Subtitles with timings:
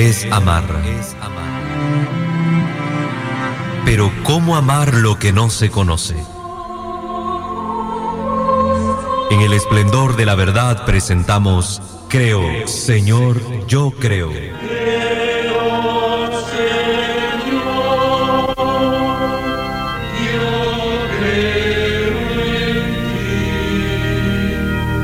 [0.00, 0.64] es amar.
[3.84, 6.16] Pero ¿cómo amar lo que no se conoce?
[9.30, 14.30] En el esplendor de la verdad presentamos Creo, Señor, yo creo.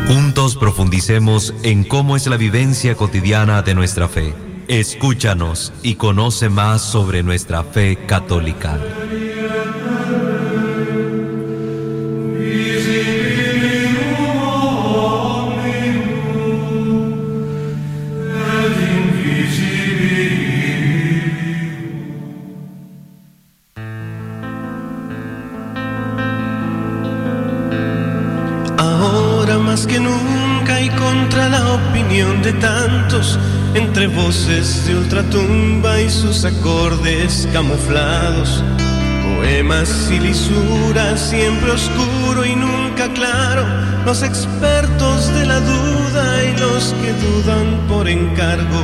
[0.08, 4.45] Juntos profundicemos en cómo es la vivencia cotidiana de nuestra fe.
[4.68, 8.80] Escúchanos y conoce más sobre nuestra fe católica.
[41.16, 43.66] Siempre oscuro y nunca claro,
[44.04, 48.82] los expertos de la duda y los que dudan por encargo.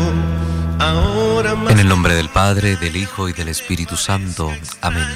[0.78, 4.50] Ahora En el nombre del Padre, del Hijo y del Espíritu Santo.
[4.80, 5.06] Amén.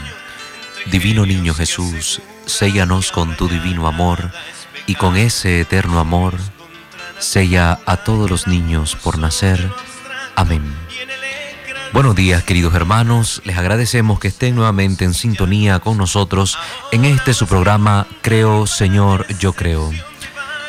[0.91, 4.31] Divino Niño Jesús, séllanos con tu divino amor
[4.87, 6.35] y con ese eterno amor,
[7.19, 9.69] sella a todos los niños por nacer.
[10.37, 10.86] Amén.
[11.93, 16.59] Buenos días queridos hermanos, les agradecemos que estén nuevamente en sintonía con nosotros
[16.93, 19.91] en este su programa Creo Señor, yo creo.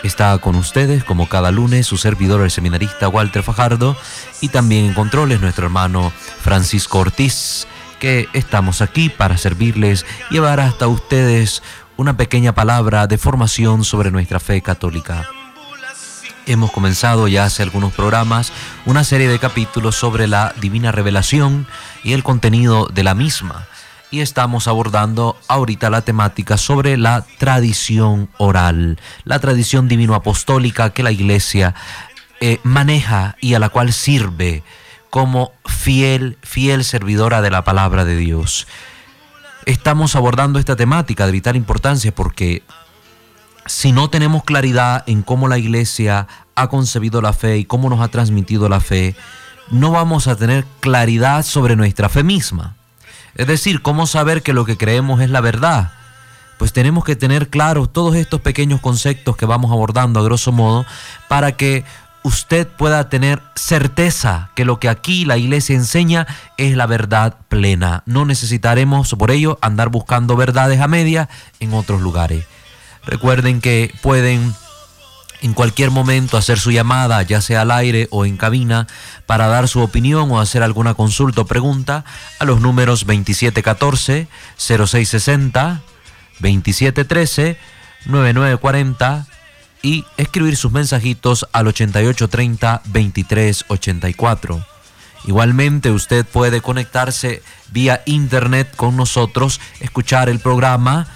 [0.03, 3.97] Está con ustedes como cada lunes su servidor el seminarista Walter Fajardo
[4.41, 7.67] y también en controles nuestro hermano Francisco Ortiz,
[7.99, 11.61] que estamos aquí para servirles llevar hasta ustedes
[11.97, 15.27] una pequeña palabra de formación sobre nuestra fe católica.
[16.47, 18.53] Hemos comenzado ya hace algunos programas
[18.85, 21.67] una serie de capítulos sobre la divina revelación
[22.05, 23.67] y el contenido de la misma.
[24.11, 31.11] Y estamos abordando ahorita la temática sobre la tradición oral, la tradición divino-apostólica que la
[31.11, 31.75] Iglesia
[32.39, 34.63] eh, maneja y a la cual sirve
[35.09, 38.67] como fiel, fiel servidora de la palabra de Dios.
[39.65, 42.63] Estamos abordando esta temática de vital importancia porque
[43.67, 48.01] si no tenemos claridad en cómo la iglesia ha concebido la fe y cómo nos
[48.01, 49.15] ha transmitido la fe,
[49.69, 52.75] no vamos a tener claridad sobre nuestra fe misma.
[53.35, 55.91] Es decir, cómo saber que lo que creemos es la verdad.
[56.57, 60.85] Pues tenemos que tener claros todos estos pequeños conceptos que vamos abordando a grosso modo
[61.27, 61.85] para que
[62.23, 66.25] usted pueda tener certeza que lo que aquí la iglesia enseña
[66.57, 68.01] es la verdad plena.
[68.05, 71.29] No necesitaremos por ello andar buscando verdades a media
[71.59, 72.45] en otros lugares.
[73.07, 74.53] Recuerden que pueden
[75.41, 78.87] en cualquier momento hacer su llamada, ya sea al aire o en cabina,
[79.25, 82.03] para dar su opinión o hacer alguna consulta o pregunta
[82.39, 85.79] a los números 2714-0660,
[86.41, 89.25] 2713-9940
[89.81, 94.65] y escribir sus mensajitos al 8830-2384.
[95.25, 97.41] Igualmente usted puede conectarse
[97.71, 101.07] vía internet con nosotros, escuchar el programa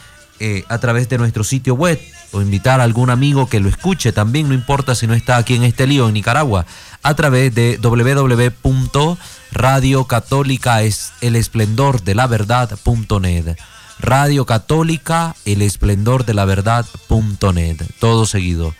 [0.42, 2.00] eh, a través de nuestro sitio web
[2.32, 5.56] o invitar a algún amigo que lo escuche también, no importa si no está aquí
[5.56, 6.66] en este lío en Nicaragua,
[7.04, 10.80] a través de www.radiocatólica
[14.02, 17.78] Radio Católica, el esplendor de la verdad.net.
[18.00, 18.74] Todo seguido.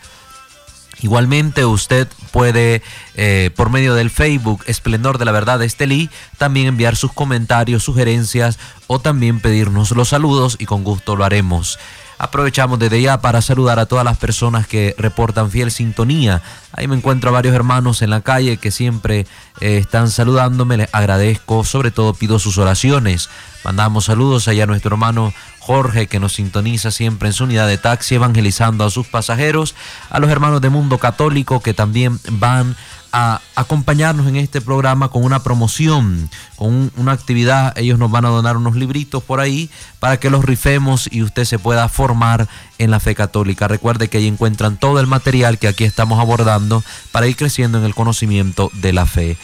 [1.02, 2.80] Igualmente usted puede,
[3.16, 7.82] eh, por medio del Facebook Esplendor de la Verdad de Estelí, también enviar sus comentarios,
[7.82, 11.78] sugerencias o también pedirnos los saludos y con gusto lo haremos.
[12.18, 16.40] Aprovechamos desde ya para saludar a todas las personas que reportan fiel sintonía.
[16.72, 19.26] Ahí me encuentro a varios hermanos en la calle que siempre
[19.60, 20.76] eh, están saludándome.
[20.76, 23.28] Les agradezco, sobre todo pido sus oraciones.
[23.64, 27.78] Mandamos saludos allá a nuestro hermano Jorge que nos sintoniza siempre en su unidad de
[27.78, 29.76] taxi evangelizando a sus pasajeros.
[30.10, 32.74] A los hermanos de Mundo Católico que también van
[33.12, 37.78] a acompañarnos en este programa con una promoción, con una actividad.
[37.78, 39.70] Ellos nos van a donar unos libritos por ahí
[40.00, 42.48] para que los rifemos y usted se pueda formar
[42.78, 43.68] en la fe católica.
[43.68, 46.82] Recuerde que ahí encuentran todo el material que aquí estamos abordando
[47.12, 49.36] para ir creciendo en el conocimiento de la fe.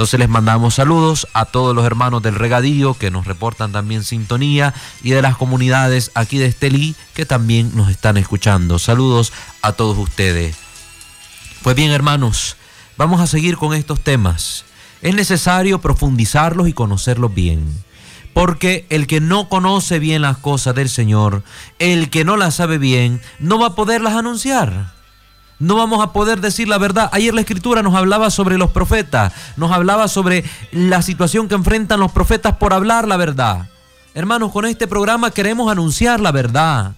[0.00, 4.72] Entonces les mandamos saludos a todos los hermanos del regadío que nos reportan también sintonía
[5.02, 8.78] y de las comunidades aquí de Estelí que también nos están escuchando.
[8.78, 9.30] Saludos
[9.60, 10.56] a todos ustedes.
[11.62, 12.56] Pues bien hermanos,
[13.00, 14.66] Vamos a seguir con estos temas.
[15.00, 17.64] Es necesario profundizarlos y conocerlos bien.
[18.34, 21.42] Porque el que no conoce bien las cosas del Señor,
[21.78, 24.92] el que no las sabe bien, no va a poderlas anunciar.
[25.60, 27.10] No vamos a poder decir la verdad.
[27.12, 30.42] Ayer la escritura nos hablaba sobre los profetas, nos hablaba sobre
[30.72, 33.68] la situación que enfrentan los profetas por hablar la verdad.
[34.14, 36.92] Hermanos, con este programa queremos anunciar la verdad.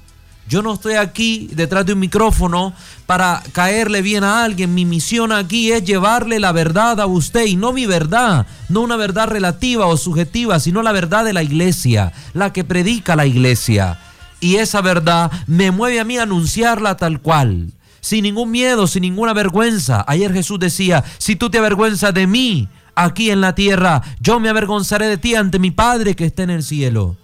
[0.49, 2.73] Yo no estoy aquí detrás de un micrófono
[3.06, 4.75] para caerle bien a alguien.
[4.75, 8.97] Mi misión aquí es llevarle la verdad a usted y no mi verdad, no una
[8.97, 13.99] verdad relativa o subjetiva, sino la verdad de la iglesia, la que predica la iglesia.
[14.41, 19.02] Y esa verdad me mueve a mí a anunciarla tal cual sin ningún miedo, sin
[19.02, 20.04] ninguna vergüenza.
[20.06, 24.50] Ayer Jesús decía, si tú te avergüenzas de mí aquí en la tierra, yo me
[24.50, 27.16] avergonzaré de ti ante mi Padre que está en el cielo.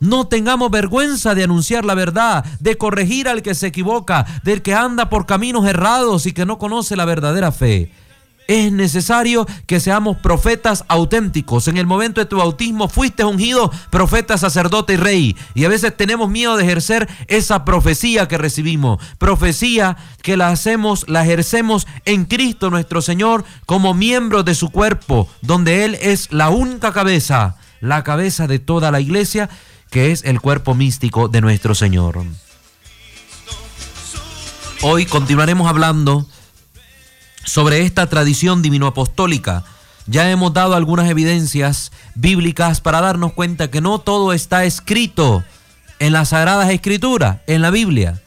[0.00, 4.74] No tengamos vergüenza de anunciar la verdad, de corregir al que se equivoca, del que
[4.74, 7.92] anda por caminos errados y que no conoce la verdadera fe.
[8.48, 11.68] Es necesario que seamos profetas auténticos.
[11.68, 15.36] En el momento de tu bautismo fuiste ungido profeta, sacerdote y rey.
[15.54, 19.04] Y a veces tenemos miedo de ejercer esa profecía que recibimos.
[19.18, 25.28] Profecía que la hacemos, la ejercemos en Cristo nuestro Señor como miembros de su cuerpo,
[25.42, 29.50] donde Él es la única cabeza, la cabeza de toda la iglesia,
[29.90, 32.24] que es el cuerpo místico de nuestro Señor.
[34.80, 36.26] Hoy continuaremos hablando
[37.48, 39.64] sobre esta tradición divino-apostólica.
[40.06, 45.42] Ya hemos dado algunas evidencias bíblicas para darnos cuenta que no todo está escrito
[45.98, 48.20] en las Sagradas Escrituras, en la Biblia.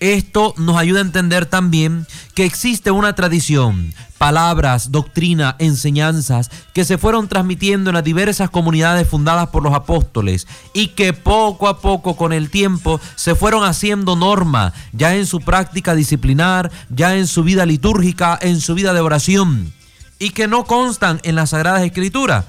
[0.00, 6.98] Esto nos ayuda a entender también que existe una tradición, palabras, doctrina, enseñanzas que se
[6.98, 12.14] fueron transmitiendo en las diversas comunidades fundadas por los apóstoles y que poco a poco
[12.14, 17.42] con el tiempo se fueron haciendo norma ya en su práctica disciplinar, ya en su
[17.42, 19.72] vida litúrgica, en su vida de oración
[20.18, 22.44] y que no constan en las Sagradas Escrituras.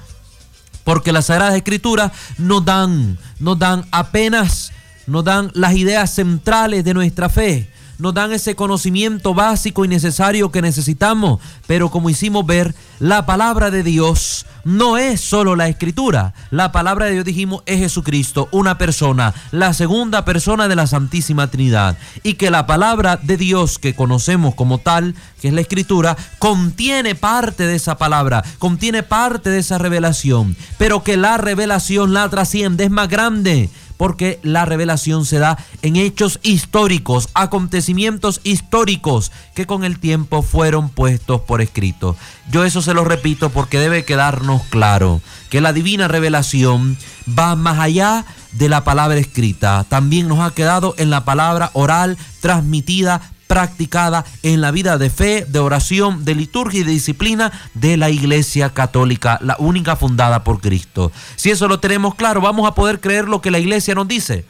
[0.83, 4.71] Porque las Sagradas Escrituras nos dan, nos dan apenas
[5.07, 10.51] nos dan las ideas centrales de nuestra fe, nos dan ese conocimiento básico y necesario
[10.51, 11.39] que necesitamos.
[11.65, 16.33] Pero como hicimos ver, la palabra de Dios no es solo la escritura.
[16.51, 21.49] La palabra de Dios, dijimos, es Jesucristo, una persona, la segunda persona de la Santísima
[21.49, 21.97] Trinidad.
[22.21, 27.15] Y que la palabra de Dios que conocemos como tal, que es la escritura, contiene
[27.15, 30.55] parte de esa palabra, contiene parte de esa revelación.
[30.77, 35.95] Pero que la revelación la trasciende, es más grande porque la revelación se da en
[35.95, 42.15] hechos históricos, acontecimientos históricos que con el tiempo fueron puestos por escrito.
[42.49, 46.97] Yo eso se lo repito porque debe quedarnos claro que la divina revelación
[47.27, 52.17] va más allá de la palabra escrita, también nos ha quedado en la palabra oral
[52.39, 57.97] transmitida practicada en la vida de fe, de oración, de liturgia y de disciplina de
[57.97, 61.11] la Iglesia Católica, la única fundada por Cristo.
[61.35, 64.45] Si eso lo tenemos claro, vamos a poder creer lo que la Iglesia nos dice.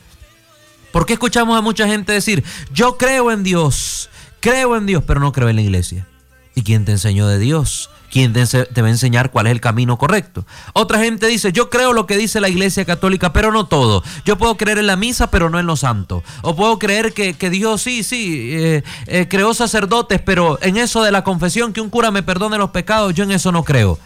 [0.91, 4.09] ¿Por qué escuchamos a mucha gente decir, yo creo en Dios,
[4.39, 6.07] creo en Dios, pero no creo en la Iglesia?
[6.57, 7.91] ¿Y quién te enseñó de Dios?
[8.09, 8.41] ¿Quién te,
[8.81, 10.43] va a enseñar cuál es el camino correcto?
[10.73, 14.01] Otra gente dice, yo creo lo que dice la Iglesia Católica, pero no todo.
[14.25, 16.23] Yo puedo creer en la misa, pero no en los santos.
[16.41, 21.11] O puedo creer que, Dios sí, sí, eh, eh, creó sacerdotes, pero en eso de
[21.11, 23.99] la confesión, que un cura me perdone los pecados, yo en eso no creo.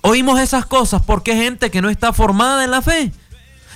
[0.00, 3.12] Oímos esas cosas porque gente que no está formada en la fe.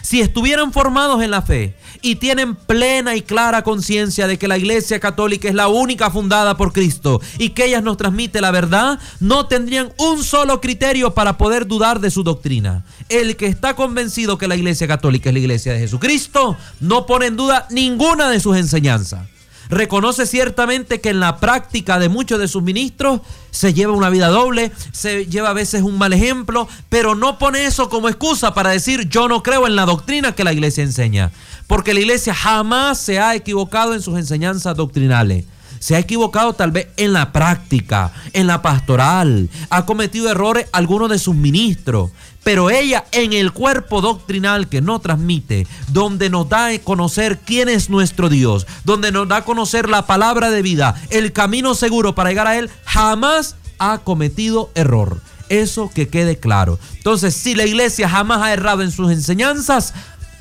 [0.05, 4.59] Si estuvieran formados en la fe y tienen plena y clara conciencia de que la
[4.59, 8.99] Iglesia Católica es la única fundada por Cristo y que ella nos transmite la verdad,
[9.19, 12.85] no tendrían un solo criterio para poder dudar de su doctrina.
[13.09, 17.25] El que está convencido que la Iglesia Católica es la Iglesia de Jesucristo no pone
[17.25, 19.34] en duda ninguna de sus enseñanzas.
[19.75, 24.29] Reconoce ciertamente que en la práctica de muchos de sus ministros se lleva una vida
[24.29, 28.71] doble, se lleva a veces un mal ejemplo, pero no pone eso como excusa para
[28.71, 31.33] decir yo no creo en la doctrina que la iglesia enseña.
[31.67, 35.45] Porque la iglesia jamás se ha equivocado en sus enseñanzas doctrinales
[35.85, 41.11] se ha equivocado tal vez en la práctica, en la pastoral, ha cometido errores algunos
[41.11, 42.11] de sus ministros,
[42.43, 47.69] pero ella en el cuerpo doctrinal que no transmite, donde nos da a conocer quién
[47.69, 52.15] es nuestro Dios, donde nos da a conocer la palabra de vida, el camino seguro
[52.15, 55.21] para llegar a Él, jamás ha cometido error.
[55.51, 56.79] Eso que quede claro.
[56.97, 59.93] Entonces, si la iglesia jamás ha errado en sus enseñanzas,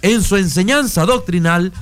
[0.02, 1.74] en su enseñanza doctrinal,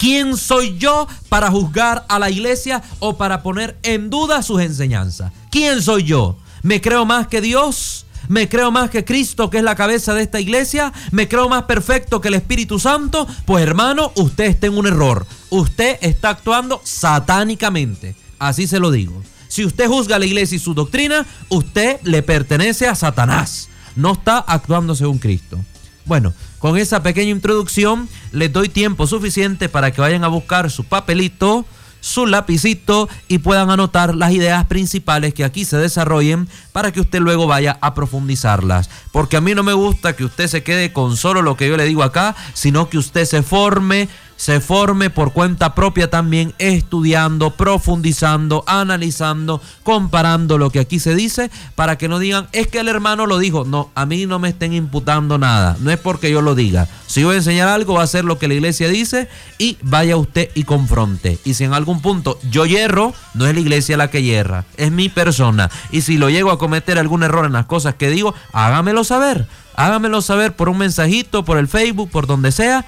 [0.00, 5.30] ¿Quién soy yo para juzgar a la iglesia o para poner en duda sus enseñanzas?
[5.50, 6.38] ¿Quién soy yo?
[6.62, 8.06] ¿Me creo más que Dios?
[8.26, 10.90] ¿Me creo más que Cristo, que es la cabeza de esta iglesia?
[11.10, 13.28] ¿Me creo más perfecto que el Espíritu Santo?
[13.44, 15.26] Pues hermano, usted está en un error.
[15.50, 18.16] Usted está actuando satánicamente.
[18.38, 19.22] Así se lo digo.
[19.48, 23.68] Si usted juzga a la iglesia y su doctrina, usted le pertenece a Satanás.
[23.96, 25.58] No está actuando según Cristo.
[26.06, 30.84] Bueno, con esa pequeña introducción les doy tiempo suficiente para que vayan a buscar su
[30.84, 31.64] papelito,
[32.00, 37.20] su lapicito y puedan anotar las ideas principales que aquí se desarrollen para que usted
[37.20, 38.90] luego vaya a profundizarlas.
[39.10, 41.76] Porque a mí no me gusta que usted se quede con solo lo que yo
[41.76, 44.08] le digo acá, sino que usted se forme
[44.40, 51.50] se forme por cuenta propia también estudiando, profundizando, analizando, comparando lo que aquí se dice
[51.74, 53.66] para que no digan, es que el hermano lo dijo.
[53.66, 56.88] No, a mí no me estén imputando nada, no es porque yo lo diga.
[57.06, 59.28] Si voy a enseñar algo, va a ser lo que la iglesia dice
[59.58, 61.38] y vaya usted y confronte.
[61.44, 64.90] Y si en algún punto yo hierro, no es la iglesia la que hierra, es
[64.90, 65.70] mi persona.
[65.90, 69.46] Y si lo llego a cometer algún error en las cosas que digo, hágamelo saber.
[69.76, 72.84] Hágamelo saber por un mensajito, por el Facebook, por donde sea,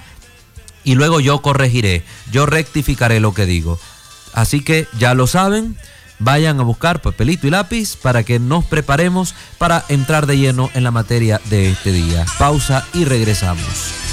[0.83, 3.79] y luego yo corregiré, yo rectificaré lo que digo.
[4.33, 5.77] Así que ya lo saben,
[6.19, 10.83] vayan a buscar papelito y lápiz para que nos preparemos para entrar de lleno en
[10.83, 12.25] la materia de este día.
[12.37, 14.12] Pausa y regresamos.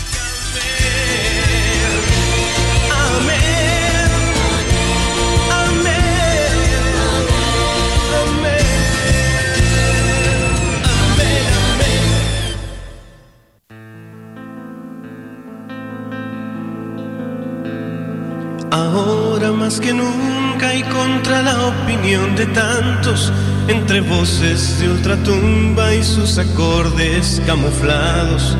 [18.70, 23.32] Ahora más que nunca y contra la opinión de tantos,
[23.66, 28.56] entre voces de ultratumba y sus acordes camuflados,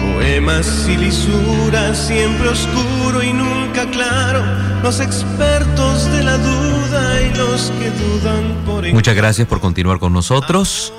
[0.00, 4.42] poemas y lisuras, siempre oscuro y nunca claro,
[4.82, 8.92] los expertos de la duda y los que dudan por...
[8.92, 10.92] Muchas gracias por continuar con nosotros.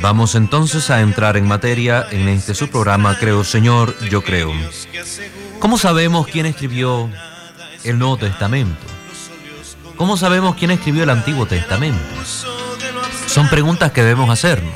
[0.00, 4.52] Vamos entonces a entrar en materia en este su programa Creo Señor, yo creo.
[5.60, 7.08] ¿Cómo sabemos quién escribió
[7.84, 8.86] el Nuevo Testamento?
[9.96, 12.02] ¿Cómo sabemos quién escribió el Antiguo Testamento?
[13.26, 14.74] Son preguntas que debemos hacernos.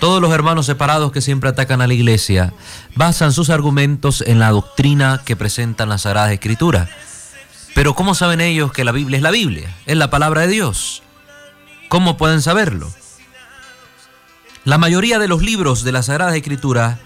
[0.00, 2.52] Todos los hermanos separados que siempre atacan a la iglesia
[2.94, 6.88] basan sus argumentos en la doctrina que presentan las Sagradas Escrituras.
[7.74, 9.74] Pero ¿cómo saben ellos que la Biblia es la Biblia?
[9.86, 11.02] Es la palabra de Dios.
[11.88, 12.92] ¿Cómo pueden saberlo?
[14.64, 16.98] La mayoría de los libros de las Sagradas Escrituras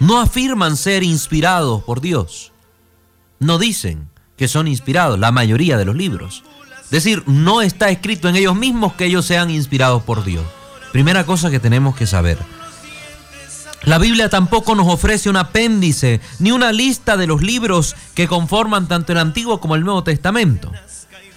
[0.00, 2.52] no afirman ser inspirados por Dios.
[3.38, 6.42] No dicen que son inspirados, la mayoría de los libros.
[6.84, 10.44] Es decir, no está escrito en ellos mismos que ellos sean inspirados por Dios.
[10.92, 12.38] Primera cosa que tenemos que saber.
[13.82, 18.88] La Biblia tampoco nos ofrece un apéndice ni una lista de los libros que conforman
[18.88, 20.72] tanto el Antiguo como el Nuevo Testamento.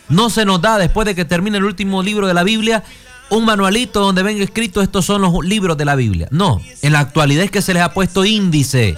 [0.07, 2.83] No se nos da después de que termine el último libro de la Biblia
[3.29, 6.27] un manualito donde venga escrito estos son los libros de la Biblia.
[6.31, 8.97] No, en la actualidad es que se les ha puesto índice.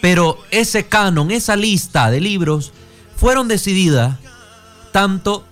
[0.00, 2.72] Pero ese canon, esa lista de libros,
[3.18, 4.16] fueron decididas
[4.92, 5.44] tanto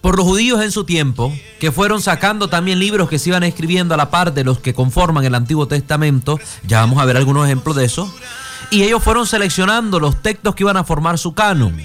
[0.00, 3.92] por los judíos en su tiempo, que fueron sacando también libros que se iban escribiendo
[3.92, 7.44] a la par de los que conforman el Antiguo Testamento, ya vamos a ver algunos
[7.44, 8.12] ejemplos de eso,
[8.70, 11.76] y ellos fueron seleccionando los textos que iban a formar su canon.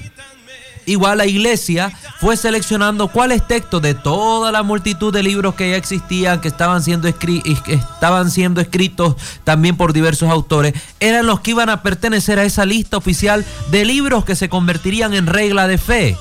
[0.85, 5.77] Igual la iglesia fue seleccionando cuáles textos de toda la multitud de libros que ya
[5.77, 11.69] existían, que estaban siendo, estaban siendo escritos también por diversos autores, eran los que iban
[11.69, 16.17] a pertenecer a esa lista oficial de libros que se convertirían en regla de fe.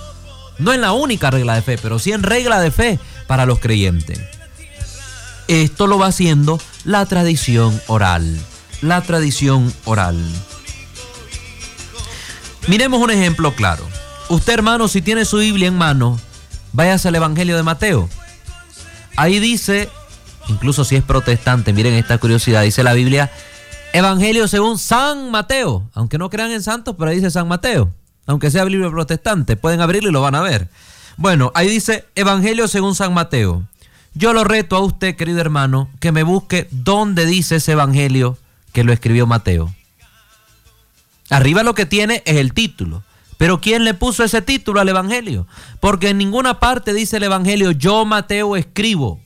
[0.58, 3.58] No en la única regla de fe, pero sí en regla de fe para los
[3.58, 4.20] creyentes.
[5.48, 8.38] Esto lo va haciendo la tradición oral.
[8.80, 10.18] La tradición oral.
[12.66, 13.86] Miremos un ejemplo claro.
[14.34, 16.18] Usted, hermano, si tiene su Biblia en mano,
[16.72, 18.08] váyase al Evangelio de Mateo.
[19.14, 19.88] Ahí dice,
[20.48, 23.30] incluso si es protestante, miren esta curiosidad, dice la Biblia,
[23.92, 25.88] Evangelio según San Mateo.
[25.94, 27.94] Aunque no crean en santos, pero ahí dice San Mateo.
[28.26, 30.68] Aunque sea Biblia protestante, pueden abrirlo y lo van a ver.
[31.16, 33.62] Bueno, ahí dice Evangelio según San Mateo.
[34.14, 38.36] Yo lo reto a usted, querido hermano, que me busque dónde dice ese Evangelio
[38.72, 39.72] que lo escribió Mateo.
[41.30, 43.04] Arriba lo que tiene es el título.
[43.36, 45.46] Pero ¿quién le puso ese título al Evangelio?
[45.80, 49.20] Porque en ninguna parte dice el Evangelio, yo Mateo escribo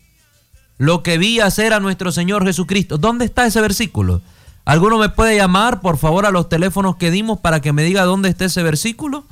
[0.79, 2.99] lo que vi hacer a nuestro Señor Jesucristo.
[2.99, 4.23] ¿Dónde está ese versículo?
[4.65, 8.05] ¿Alguno me puede llamar, por favor, a los teléfonos que dimos para que me diga
[8.05, 9.25] dónde está ese versículo?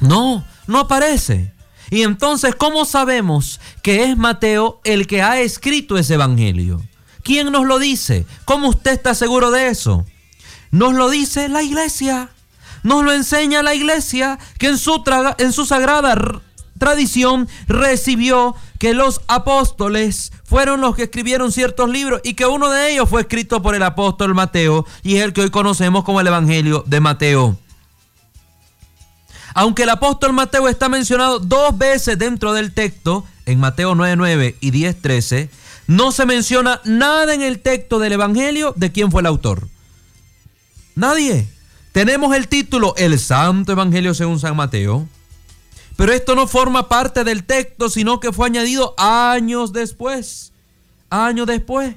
[0.00, 1.52] No, no aparece.
[1.90, 6.80] Y entonces, ¿cómo sabemos que es Mateo el que ha escrito ese Evangelio?
[7.22, 8.26] ¿Quién nos lo dice?
[8.44, 10.06] ¿Cómo usted está seguro de eso?
[10.70, 12.30] Nos lo dice la iglesia.
[12.82, 15.02] Nos lo enseña la iglesia que en su,
[15.38, 16.40] en su sagrada
[16.78, 22.90] tradición recibió que los apóstoles fueron los que escribieron ciertos libros y que uno de
[22.92, 26.26] ellos fue escrito por el apóstol Mateo y es el que hoy conocemos como el
[26.26, 27.58] Evangelio de Mateo.
[29.54, 34.70] Aunque el apóstol Mateo está mencionado dos veces dentro del texto, en Mateo 9.9 y
[34.70, 35.50] 10.13,
[35.86, 39.68] no se menciona nada en el texto del Evangelio de quién fue el autor.
[40.94, 41.48] Nadie.
[41.92, 45.08] Tenemos el título El Santo Evangelio según San Mateo,
[45.96, 50.52] Pero esto no forma parte del texto, sino que fue añadido años después.
[51.10, 51.94] Años después.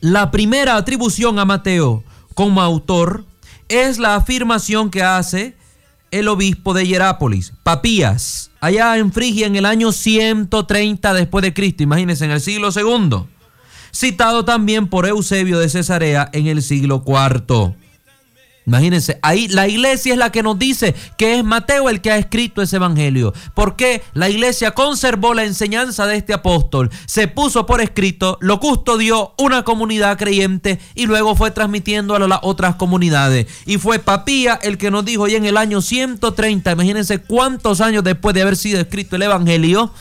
[0.00, 3.24] La primera atribución a Mateo como autor
[3.68, 5.56] es la afirmación que hace
[6.10, 11.82] el obispo de Hierápolis, Papías, allá en Frigia en el año 130 después de Cristo,
[11.82, 13.28] imagínense, en el siglo segundo,
[13.92, 17.76] citado también por Eusebio de Cesarea en el siglo cuarto.
[18.70, 22.18] Imagínense, ahí la iglesia es la que nos dice que es Mateo el que ha
[22.18, 23.34] escrito ese evangelio.
[23.52, 29.34] Porque la iglesia conservó la enseñanza de este apóstol, se puso por escrito, lo custodió
[29.38, 33.48] una comunidad creyente y luego fue transmitiendo a las otras comunidades.
[33.66, 38.04] Y fue Papía el que nos dijo, y en el año 130, imagínense cuántos años
[38.04, 39.92] después de haber sido escrito el evangelio,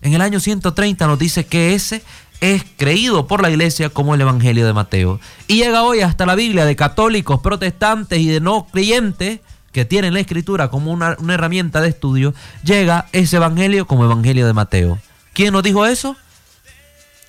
[0.00, 2.02] en el año 130 nos dice que ese
[2.42, 5.20] es creído por la iglesia como el Evangelio de Mateo.
[5.46, 9.38] Y llega hoy hasta la Biblia de católicos, protestantes y de no creyentes
[9.70, 12.34] que tienen la escritura como una, herramienta de estudio,
[12.64, 14.98] llega ese Evangelio como Evangelio de Mateo.
[15.32, 16.16] ¿Quién nos dijo eso?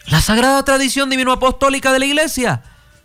[0.07, 2.63] La sagrada tradición divino-apostólica de la iglesia.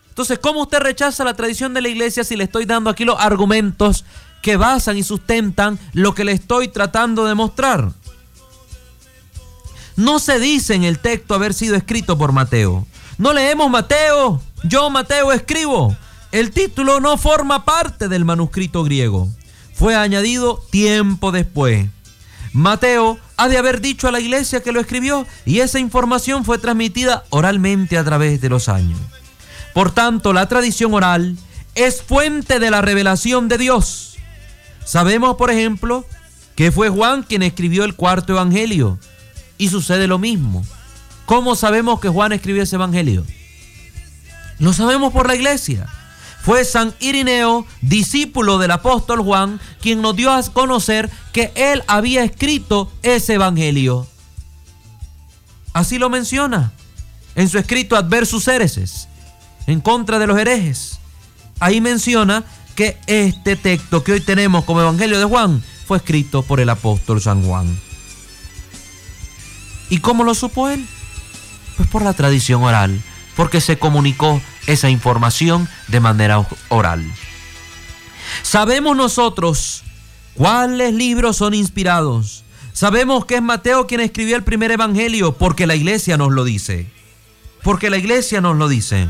[0.08, 3.20] Entonces, ¿cómo usted rechaza la tradición de la iglesia si le estoy dando aquí los
[3.20, 4.06] argumentos
[4.40, 7.90] que basan y sustentan lo que le estoy tratando de mostrar?
[9.98, 12.86] No se dice en el texto haber sido escrito por Mateo.
[13.18, 15.96] No leemos Mateo, yo Mateo escribo.
[16.30, 19.28] El título no forma parte del manuscrito griego.
[19.74, 21.88] Fue añadido tiempo después.
[22.52, 26.58] Mateo ha de haber dicho a la iglesia que lo escribió y esa información fue
[26.58, 29.00] transmitida oralmente a través de los años.
[29.74, 31.36] Por tanto, la tradición oral
[31.74, 34.16] es fuente de la revelación de Dios.
[34.84, 36.06] Sabemos, por ejemplo,
[36.54, 39.00] que fue Juan quien escribió el cuarto evangelio
[39.58, 40.64] y sucede lo mismo.
[41.26, 43.24] ¿Cómo sabemos que Juan escribió ese evangelio?
[44.58, 45.86] Lo sabemos por la iglesia.
[46.40, 52.24] Fue San Irineo, discípulo del apóstol Juan, quien nos dio a conocer que él había
[52.24, 54.06] escrito ese evangelio.
[55.74, 56.72] Así lo menciona
[57.34, 59.08] en su escrito Adversus Hereses,
[59.66, 60.98] en contra de los herejes.
[61.60, 62.44] Ahí menciona
[62.74, 67.20] que este texto que hoy tenemos como evangelio de Juan fue escrito por el apóstol
[67.20, 67.87] San Juan.
[69.90, 70.86] ¿Y cómo lo supo él?
[71.76, 73.00] Pues por la tradición oral,
[73.36, 77.04] porque se comunicó esa información de manera oral.
[78.42, 79.82] Sabemos nosotros
[80.34, 82.44] cuáles libros son inspirados.
[82.72, 86.86] Sabemos que es Mateo quien escribió el primer evangelio porque la iglesia nos lo dice.
[87.62, 89.08] Porque la iglesia nos lo dice.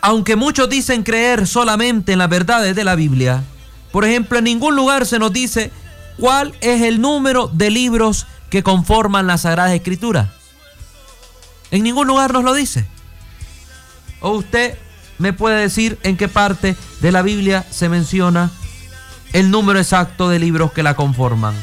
[0.00, 3.42] Aunque muchos dicen creer solamente en las verdades de la Biblia,
[3.90, 5.72] por ejemplo, en ningún lugar se nos dice
[6.18, 10.32] ¿Cuál es el número de libros que conforman la Sagrada Escritura?
[11.70, 12.86] En ningún lugar nos lo dice.
[14.20, 14.76] O usted
[15.18, 18.50] me puede decir en qué parte de la Biblia se menciona
[19.32, 21.54] el número exacto de libros que la conforman.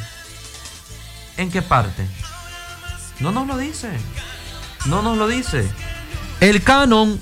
[1.36, 2.08] ¿En qué parte?
[3.20, 3.90] No nos lo dice.
[4.86, 5.70] No nos lo dice.
[6.40, 7.20] El canon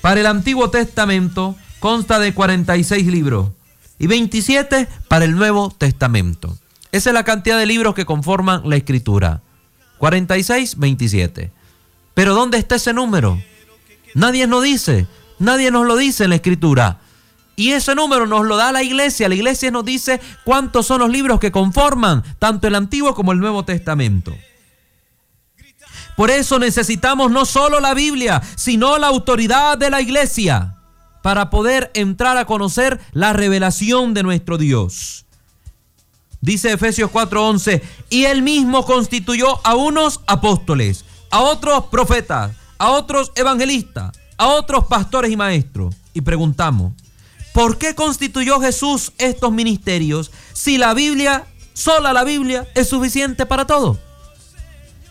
[0.00, 3.50] para el Antiguo Testamento consta de 46 libros
[3.98, 6.56] y 27 para el Nuevo Testamento.
[6.92, 9.42] Esa es la cantidad de libros que conforman la escritura.
[9.98, 11.52] 46, 27.
[12.14, 13.40] Pero ¿dónde está ese número?
[14.14, 15.06] Nadie nos dice,
[15.38, 17.00] nadie nos lo dice en la escritura.
[17.56, 19.28] Y ese número nos lo da la iglesia.
[19.28, 23.40] La iglesia nos dice cuántos son los libros que conforman tanto el Antiguo como el
[23.40, 24.36] Nuevo Testamento.
[26.16, 30.77] Por eso necesitamos no solo la Biblia, sino la autoridad de la iglesia
[31.28, 35.26] para poder entrar a conocer la revelación de nuestro Dios.
[36.40, 43.30] Dice Efesios 4:11, y él mismo constituyó a unos apóstoles, a otros profetas, a otros
[43.34, 45.94] evangelistas, a otros pastores y maestros.
[46.14, 46.94] Y preguntamos,
[47.52, 53.66] ¿por qué constituyó Jesús estos ministerios si la Biblia, sola la Biblia, es suficiente para
[53.66, 53.98] todo?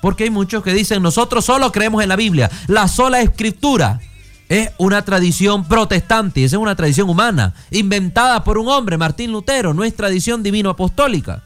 [0.02, 4.02] Porque hay muchos que dicen, nosotros solo creemos en la Biblia, la sola escritura
[4.50, 9.74] es una tradición protestante, esa es una tradición humana, inventada por un hombre, Martín Lutero,
[9.74, 11.44] no es tradición divino-apostólica.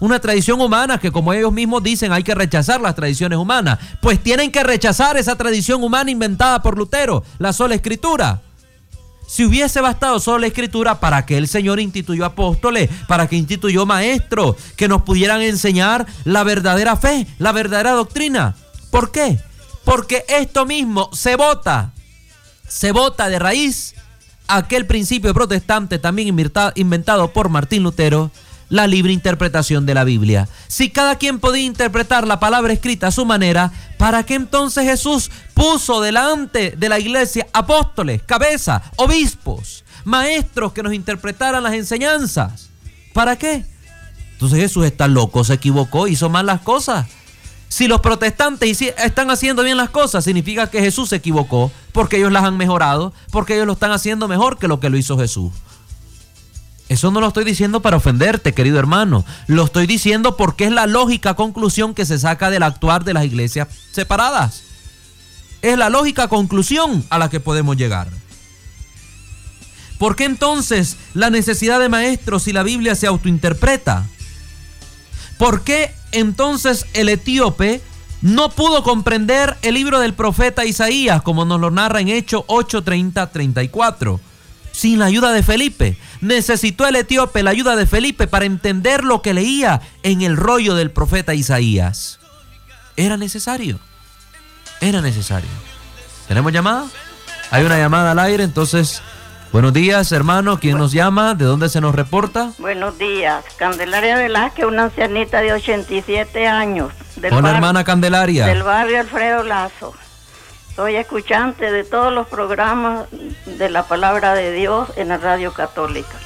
[0.00, 3.78] Una tradición humana que como ellos mismos dicen hay que rechazar las tradiciones humanas.
[4.02, 8.42] Pues tienen que rechazar esa tradición humana inventada por Lutero, la sola escritura.
[9.26, 12.90] Si hubiese bastado solo la escritura, ¿para que el Señor instituyó apóstoles?
[13.08, 18.56] ¿Para que instituyó maestros que nos pudieran enseñar la verdadera fe, la verdadera doctrina?
[18.90, 19.38] ¿Por qué?
[19.84, 21.93] Porque esto mismo se vota
[22.74, 23.94] se bota de raíz
[24.48, 26.36] aquel principio protestante también
[26.74, 28.32] inventado por Martín Lutero,
[28.68, 30.48] la libre interpretación de la Biblia.
[30.66, 35.30] Si cada quien podía interpretar la palabra escrita a su manera, ¿para qué entonces Jesús
[35.54, 42.70] puso delante de la iglesia apóstoles, cabezas, obispos, maestros que nos interpretaran las enseñanzas?
[43.12, 43.64] ¿Para qué?
[44.32, 47.06] Entonces Jesús está loco, se equivocó, hizo mal las cosas.
[47.74, 52.30] Si los protestantes están haciendo bien las cosas, significa que Jesús se equivocó, porque ellos
[52.30, 55.50] las han mejorado, porque ellos lo están haciendo mejor que lo que lo hizo Jesús.
[56.88, 59.24] Eso no lo estoy diciendo para ofenderte, querido hermano.
[59.48, 63.24] Lo estoy diciendo porque es la lógica conclusión que se saca del actuar de las
[63.24, 64.62] iglesias separadas.
[65.60, 68.06] Es la lógica conclusión a la que podemos llegar.
[69.98, 74.06] ¿Por qué entonces la necesidad de maestros si la Biblia se autointerpreta?
[75.44, 77.82] ¿Por qué entonces el etíope
[78.22, 84.20] no pudo comprender el libro del profeta Isaías como nos lo narra en Hechos 8:30-34?
[84.72, 85.98] Sin la ayuda de Felipe.
[86.22, 90.74] Necesitó el etíope la ayuda de Felipe para entender lo que leía en el rollo
[90.76, 92.20] del profeta Isaías.
[92.96, 93.78] Era necesario.
[94.80, 95.50] Era necesario.
[96.26, 96.86] ¿Tenemos llamada?
[97.50, 99.02] Hay una llamada al aire, entonces
[99.54, 100.58] Buenos días, hermano.
[100.58, 101.36] ¿Quién nos llama?
[101.36, 102.50] ¿De dónde se nos reporta?
[102.58, 103.44] Buenos días.
[103.56, 106.92] Candelaria Velázquez, una ancianita de 87 años.
[107.30, 108.46] Hola, hermana Candelaria.
[108.46, 109.94] Del barrio Alfredo Lazo.
[110.74, 113.06] Soy escuchante de todos los programas
[113.46, 116.18] de la palabra de Dios en la radio católica.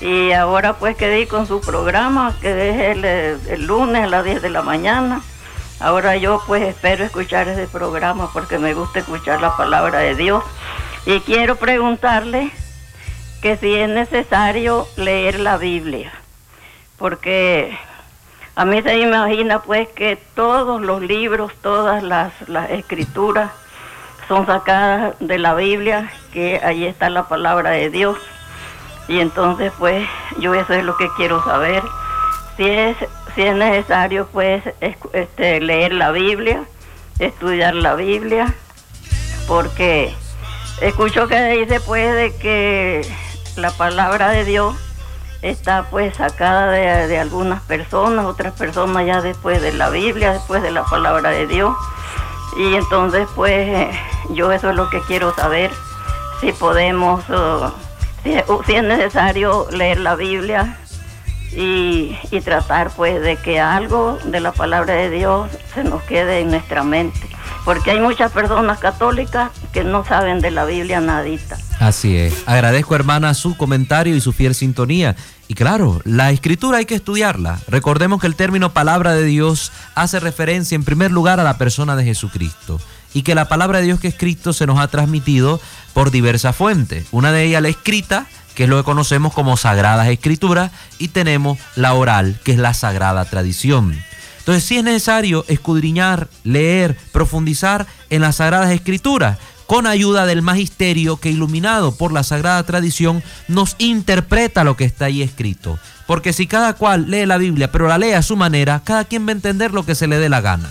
[0.00, 4.42] Y ahora pues quedé con su programa, que es el, el lunes a las 10
[4.42, 5.22] de la mañana.
[5.78, 10.42] Ahora yo pues espero escuchar ese programa porque me gusta escuchar la palabra de Dios
[11.06, 12.50] y quiero preguntarle
[13.40, 16.12] que si es necesario leer la Biblia,
[16.98, 17.78] porque
[18.56, 22.32] a mí se imagina pues que todos los libros, todas las,
[22.70, 23.52] escrituras
[24.26, 28.18] son sacadas de la Biblia, que ahí está la palabra de Dios.
[29.06, 30.08] Y entonces pues
[30.40, 31.84] yo eso es lo que quiero saber.
[32.56, 32.96] Si es,
[33.36, 36.64] si es necesario pues este, leer la Biblia,
[37.20, 38.52] estudiar la Biblia,
[39.46, 40.12] porque
[40.80, 43.00] Escucho que dice pues de que
[43.56, 44.76] la palabra de Dios
[45.40, 50.70] está pues sacada de, algunas personas, otras personas ya después de la Biblia, después de
[50.70, 51.74] la palabra de Dios.
[52.58, 53.88] Y entonces pues
[54.30, 55.70] yo eso es lo que quiero saber,
[56.42, 57.24] si podemos,
[58.22, 60.76] si, es necesario leer la Biblia
[61.52, 66.40] y, y tratar pues de que algo de la palabra de Dios se nos quede
[66.40, 71.58] en nuestra mente porque hay muchas personas católicas que no saben de la Biblia nadita.
[71.80, 72.34] Así es.
[72.46, 75.16] Agradezco, hermana, su comentario y su fiel sintonía.
[75.48, 77.60] Y claro, la escritura hay que estudiarla.
[77.68, 81.96] Recordemos que el término palabra de Dios hace referencia en primer lugar a la persona
[81.96, 82.80] de Jesucristo
[83.16, 85.60] y que la palabra de Dios que es Cristo se nos ha transmitido
[85.94, 87.06] por diversas fuentes.
[87.12, 91.58] Una de ellas la escrita, que es lo que conocemos como sagradas escrituras, y tenemos
[91.76, 93.98] la oral, que es la sagrada tradición.
[94.46, 101.16] Entonces sí es necesario escudriñar, leer, profundizar en las Sagradas Escrituras con ayuda del magisterio
[101.16, 105.80] que iluminado por la sagrada tradición nos interpreta lo que está ahí escrito.
[106.06, 109.26] Porque si cada cual lee la Biblia pero la lee a su manera, cada quien
[109.26, 110.70] va a entender lo que se le dé la gana.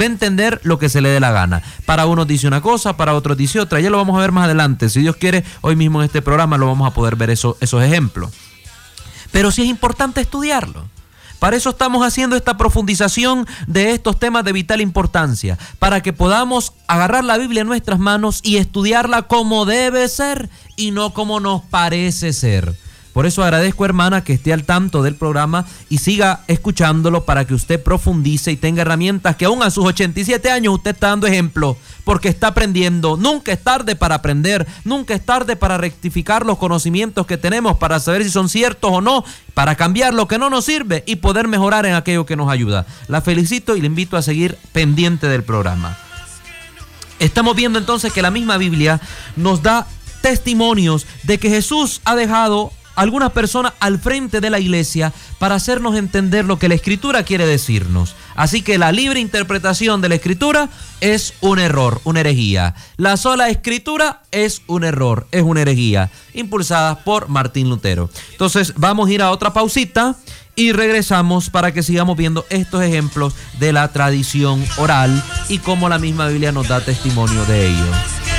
[0.00, 1.60] Va a entender lo que se le dé la gana.
[1.86, 3.80] Para unos dice una cosa, para otros dice otra.
[3.80, 4.90] Ya lo vamos a ver más adelante.
[4.90, 8.30] Si Dios quiere, hoy mismo en este programa lo vamos a poder ver esos ejemplos.
[9.32, 10.86] Pero sí es importante estudiarlo.
[11.38, 16.72] Para eso estamos haciendo esta profundización de estos temas de vital importancia, para que podamos
[16.86, 21.62] agarrar la Biblia en nuestras manos y estudiarla como debe ser y no como nos
[21.62, 22.74] parece ser.
[23.18, 27.54] Por eso agradezco, hermana, que esté al tanto del programa y siga escuchándolo para que
[27.54, 31.76] usted profundice y tenga herramientas que aún a sus 87 años usted está dando ejemplo,
[32.04, 33.16] porque está aprendiendo.
[33.16, 37.98] Nunca es tarde para aprender, nunca es tarde para rectificar los conocimientos que tenemos, para
[37.98, 41.48] saber si son ciertos o no, para cambiar lo que no nos sirve y poder
[41.48, 42.86] mejorar en aquello que nos ayuda.
[43.08, 45.98] La felicito y le invito a seguir pendiente del programa.
[47.18, 49.00] Estamos viendo entonces que la misma Biblia
[49.34, 49.88] nos da
[50.20, 55.96] testimonios de que Jesús ha dejado algunas personas al frente de la iglesia para hacernos
[55.96, 58.16] entender lo que la escritura quiere decirnos.
[58.34, 60.68] Así que la libre interpretación de la escritura
[61.00, 62.74] es un error, una herejía.
[62.96, 68.10] La sola escritura es un error, es una herejía, impulsada por Martín Lutero.
[68.32, 70.16] Entonces vamos a ir a otra pausita
[70.56, 76.00] y regresamos para que sigamos viendo estos ejemplos de la tradición oral y cómo la
[76.00, 78.37] misma Biblia nos da testimonio de ello.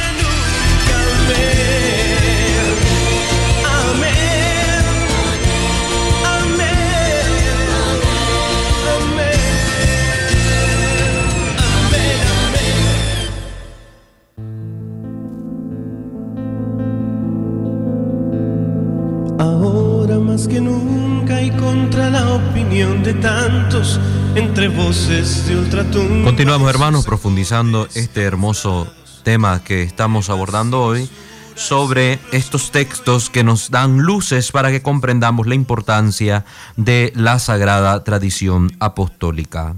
[19.39, 23.97] Ahora más que nunca y contra la opinión de tantos,
[24.35, 26.25] entre voces de ultratumba.
[26.25, 28.91] Continuamos hermanos profundizando este hermoso
[29.23, 31.09] tema que estamos abordando hoy
[31.55, 36.43] sobre estos textos que nos dan luces para que comprendamos la importancia
[36.75, 39.77] de la sagrada tradición apostólica.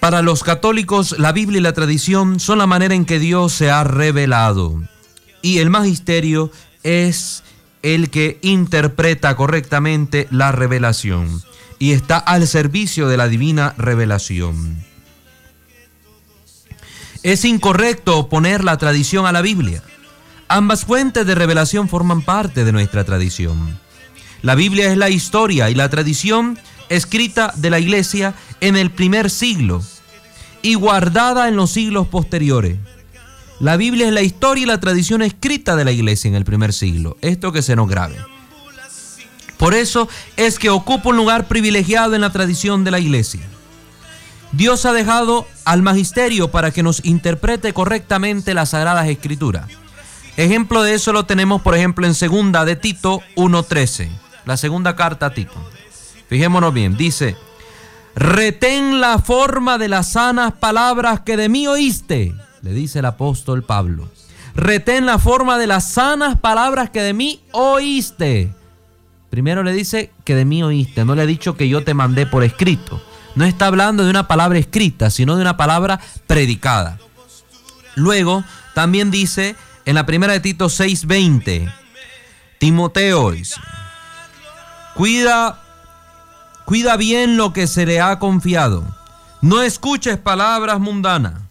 [0.00, 3.70] Para los católicos, la Biblia y la tradición son la manera en que Dios se
[3.70, 4.80] ha revelado
[5.42, 6.50] y el magisterio
[6.84, 7.42] es
[7.82, 11.42] el que interpreta correctamente la revelación
[11.78, 14.84] y está al servicio de la divina revelación.
[17.22, 19.82] Es incorrecto oponer la tradición a la Biblia.
[20.46, 23.78] Ambas fuentes de revelación forman parte de nuestra tradición.
[24.42, 26.58] La Biblia es la historia y la tradición
[26.90, 29.82] escrita de la iglesia en el primer siglo
[30.60, 32.78] y guardada en los siglos posteriores.
[33.60, 36.72] La Biblia es la historia y la tradición escrita de la iglesia en el primer
[36.72, 37.16] siglo.
[37.20, 38.16] Esto que se nos grabe.
[39.58, 43.42] Por eso es que ocupa un lugar privilegiado en la tradición de la iglesia.
[44.52, 49.68] Dios ha dejado al magisterio para que nos interprete correctamente las sagradas escrituras.
[50.36, 54.10] Ejemplo de eso lo tenemos, por ejemplo, en segunda de Tito 1.13,
[54.44, 55.54] la segunda carta a Tito.
[56.28, 57.36] Fijémonos bien, dice,
[58.16, 63.62] retén la forma de las sanas palabras que de mí oíste le dice el apóstol
[63.62, 64.08] Pablo.
[64.56, 68.54] Retén la forma de las sanas palabras que de mí oíste.
[69.28, 72.24] Primero le dice que de mí oíste, no le ha dicho que yo te mandé
[72.24, 73.02] por escrito.
[73.34, 76.98] No está hablando de una palabra escrita, sino de una palabra predicada.
[77.96, 81.70] Luego también dice en la primera de Tito 6:20,
[82.58, 83.34] Timoteo
[84.94, 85.60] cuida,
[86.64, 88.84] cuida bien lo que se le ha confiado.
[89.42, 91.43] No escuches palabras mundanas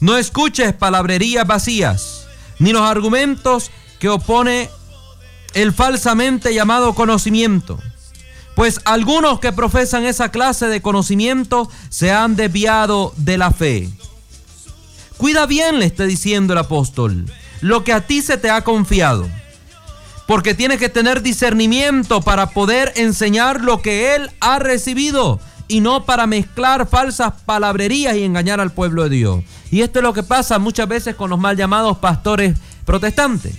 [0.00, 2.26] no escuches palabrerías vacías,
[2.58, 4.70] ni los argumentos que opone
[5.54, 7.78] el falsamente llamado conocimiento.
[8.54, 13.88] Pues algunos que profesan esa clase de conocimiento se han desviado de la fe.
[15.16, 17.26] Cuida bien, le está diciendo el apóstol,
[17.60, 19.28] lo que a ti se te ha confiado.
[20.26, 26.04] Porque tienes que tener discernimiento para poder enseñar lo que él ha recibido y no
[26.04, 29.44] para mezclar falsas palabrerías y engañar al pueblo de Dios.
[29.70, 33.54] Y esto es lo que pasa muchas veces con los mal llamados pastores protestantes.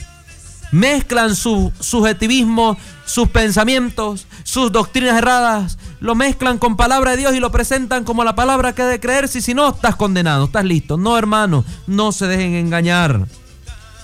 [0.74, 7.39] Mezclan su subjetivismo, sus pensamientos, sus doctrinas erradas, lo mezclan con palabra de Dios y
[7.39, 10.65] lo presentan como la palabra que ha de creerse y si no, estás condenado, estás
[10.65, 10.97] listo.
[10.97, 13.26] No, hermano, no se dejen engañar.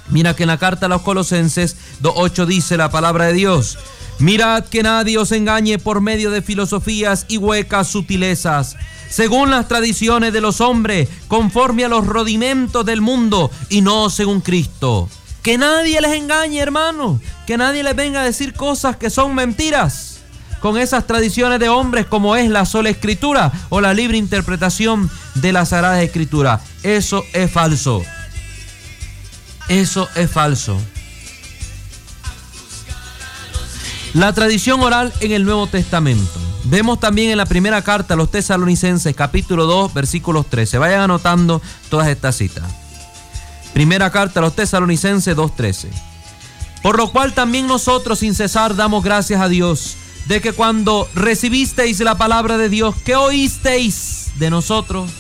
[0.10, 3.78] Mira que en la carta a los Colosenses 2.8 dice la palabra de Dios.
[4.20, 8.76] Mirad que nadie os engañe por medio de filosofías y huecas sutilezas,
[9.10, 14.42] según las tradiciones de los hombres, conforme a los rudimentos del mundo y no según
[14.42, 15.08] Cristo.
[15.44, 20.18] Que nadie les engañe, hermano, que nadie les venga a decir cosas que son mentiras
[20.62, 25.54] con esas tradiciones de hombres como es la sola escritura o la libre interpretación de
[25.54, 26.62] la Sagrada Escritura.
[26.84, 28.04] Eso es falso.
[29.70, 30.80] Eso es falso.
[34.14, 36.40] La tradición oral en el Nuevo Testamento.
[36.64, 40.78] Vemos también en la primera carta a los tesalonicenses, capítulo 2, versículos 13.
[40.78, 42.64] Vayan anotando todas estas citas.
[43.74, 45.90] Primera carta a los tesalonicenses 2.13.
[46.82, 52.00] Por lo cual también nosotros sin cesar damos gracias a Dios de que cuando recibisteis
[52.00, 55.12] la palabra de Dios, que oísteis de nosotros,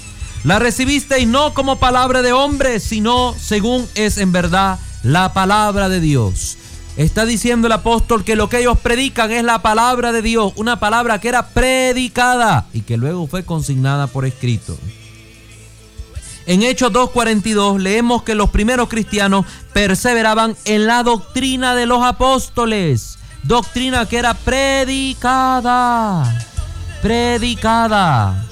[0.43, 5.99] la recibisteis no como palabra de hombre, sino según es en verdad la palabra de
[5.99, 6.57] Dios
[6.97, 10.79] Está diciendo el apóstol que lo que ellos predican es la palabra de Dios, una
[10.79, 14.75] palabra que era predicada y que luego fue consignada por escrito.
[16.47, 23.19] En Hechos 2.42 leemos que los primeros cristianos perseveraban en la doctrina de los apóstoles,
[23.43, 26.23] doctrina que era predicada,
[27.03, 28.43] predicada.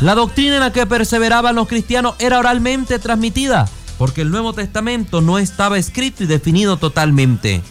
[0.00, 3.68] La doctrina en la que perseveraban los cristianos era oralmente transmitida
[4.02, 7.62] porque el Nuevo Testamento no estaba escrito y definido totalmente.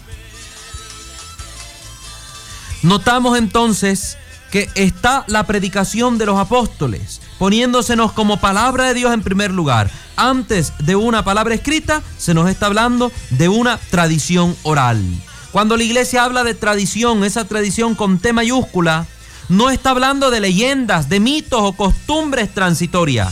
[2.84, 4.18] Notamos entonces
[4.50, 9.92] que está la predicación de los apóstoles, poniéndosenos como palabra de Dios en primer lugar.
[10.16, 15.04] Antes de una palabra escrita, se nos está hablando de una tradición oral.
[15.52, 19.06] Cuando la iglesia habla de tradición, esa tradición con T mayúscula,
[19.52, 23.32] no está hablando de leyendas, de mitos o costumbres transitorias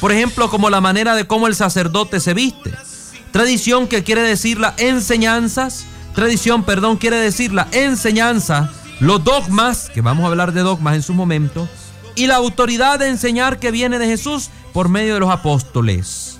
[0.00, 2.72] por ejemplo, como la manera de cómo el sacerdote se viste.
[3.32, 5.86] Tradición que quiere decir las enseñanzas.
[6.14, 11.02] Tradición, perdón, quiere decir la enseñanza, los dogmas, que vamos a hablar de dogmas en
[11.02, 11.68] su momento,
[12.14, 16.37] y la autoridad de enseñar que viene de Jesús por medio de los apóstoles.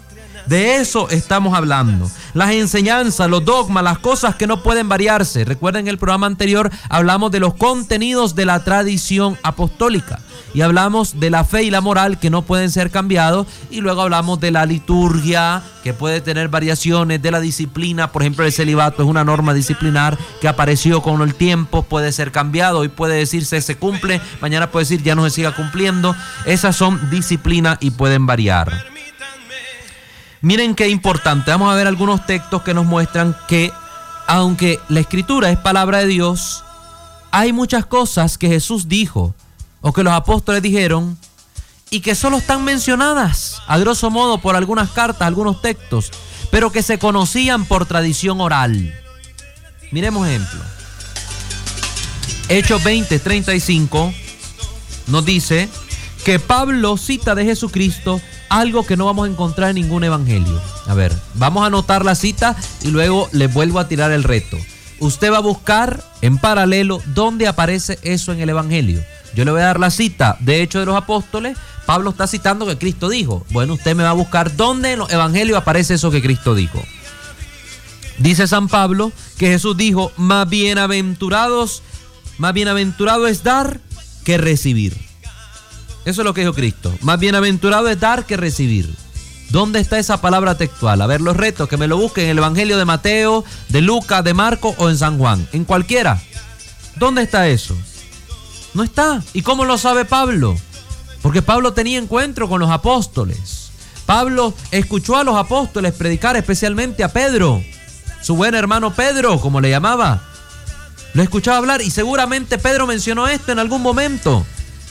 [0.48, 2.10] De eso estamos hablando.
[2.32, 5.44] Las enseñanzas, los dogmas, las cosas que no pueden variarse.
[5.44, 10.20] Recuerden el programa anterior hablamos de los contenidos de la tradición apostólica
[10.54, 14.00] y hablamos de la fe y la moral que no pueden ser cambiados y luego
[14.00, 19.02] hablamos de la liturgia que puede tener variaciones, de la disciplina, por ejemplo el celibato
[19.02, 23.60] es una norma disciplinar que apareció con el tiempo, puede ser cambiado, hoy puede decirse
[23.60, 28.26] se cumple, mañana puede decir ya no se siga cumpliendo, esas son disciplina y pueden
[28.26, 28.97] variar.
[30.40, 33.72] Miren qué importante, vamos a ver algunos textos que nos muestran que
[34.28, 36.62] aunque la escritura es palabra de Dios,
[37.30, 39.34] hay muchas cosas que Jesús dijo
[39.80, 41.18] o que los apóstoles dijeron
[41.90, 46.12] y que solo están mencionadas, a grosso modo, por algunas cartas, algunos textos,
[46.50, 48.94] pero que se conocían por tradición oral.
[49.90, 50.60] Miremos ejemplo.
[52.48, 54.12] Hechos 20, 35
[55.08, 55.68] nos dice
[56.24, 60.60] que Pablo cita de Jesucristo algo que no vamos a encontrar en ningún evangelio.
[60.86, 64.56] A ver, vamos a anotar la cita y luego les vuelvo a tirar el reto.
[65.00, 69.02] Usted va a buscar en paralelo dónde aparece eso en el evangelio.
[69.34, 71.56] Yo le voy a dar la cita de Hechos de los Apóstoles.
[71.86, 73.46] Pablo está citando que Cristo dijo.
[73.50, 76.82] Bueno, usted me va a buscar dónde en los evangelios aparece eso que Cristo dijo.
[78.18, 81.82] Dice San Pablo que Jesús dijo, más bienaventurados,
[82.38, 83.80] más bienaventurado es dar
[84.24, 85.07] que recibir.
[86.08, 86.96] Eso es lo que dijo Cristo.
[87.02, 88.90] Más bienaventurado es dar que recibir.
[89.50, 91.02] ¿Dónde está esa palabra textual?
[91.02, 94.24] A ver los retos, que me lo busquen en el Evangelio de Mateo, de Lucas,
[94.24, 95.46] de Marcos o en San Juan.
[95.52, 96.18] En cualquiera.
[96.96, 97.76] ¿Dónde está eso?
[98.72, 99.22] No está.
[99.34, 100.56] ¿Y cómo lo sabe Pablo?
[101.20, 103.70] Porque Pablo tenía encuentro con los apóstoles.
[104.06, 107.62] Pablo escuchó a los apóstoles predicar especialmente a Pedro,
[108.22, 110.22] su buen hermano Pedro, como le llamaba.
[111.12, 114.46] Lo escuchaba hablar y seguramente Pedro mencionó esto en algún momento.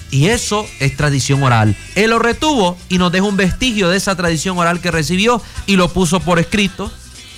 [0.09, 1.75] Y eso es tradición oral.
[1.95, 5.75] Él lo retuvo y nos deja un vestigio de esa tradición oral que recibió y
[5.75, 6.91] lo puso por escrito.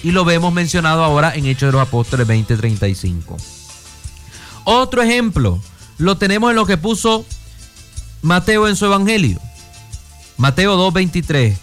[0.04, 3.38] Y lo vemos mencionado ahora en Hechos de los Apóstoles 20:35.
[4.64, 5.62] Otro ejemplo,
[5.98, 7.26] lo tenemos en lo que puso
[8.22, 9.40] Mateo en su evangelio.
[10.38, 11.58] Mateo 2.23.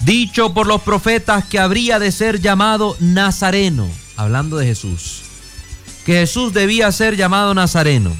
[0.00, 5.22] Dicho por los profetas que habría de ser llamado Nazareno, hablando de Jesús.
[6.04, 8.12] Que Jesús debía ser llamado Nazareno.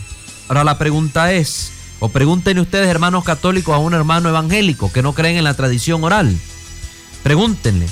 [0.48, 5.14] Ahora la pregunta es, o pregúntenle ustedes hermanos católicos a un hermano evangélico que no
[5.14, 6.36] creen en la tradición oral.
[7.22, 7.88] Pregúntenle,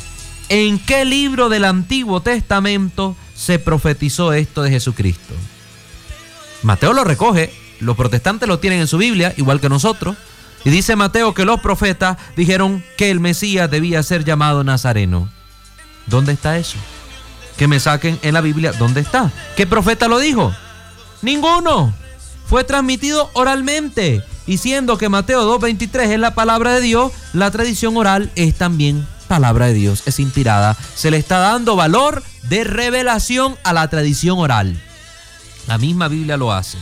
[0.49, 5.35] ¿en qué libro del Antiguo Testamento se profetizó esto de Jesucristo?
[6.63, 10.17] Mateo lo recoge, los protestantes lo tienen en su Biblia, igual que nosotros.
[10.65, 15.29] Y dice Mateo que los profetas dijeron que el Mesías debía ser llamado Nazareno.
[16.07, 16.79] ¿Dónde está eso?
[17.59, 19.31] Que me saquen en la Biblia, ¿dónde está?
[19.57, 20.55] ¿Qué profeta lo dijo?
[21.23, 21.95] Ninguno.
[22.49, 24.23] Fue transmitido oralmente.
[24.47, 29.07] Y siendo que Mateo 2.23 es la palabra de Dios, la tradición oral es también
[29.27, 30.77] palabra de Dios, es inspirada.
[30.95, 34.81] Se le está dando valor de revelación a la tradición oral.
[35.67, 36.79] La misma Biblia lo hace.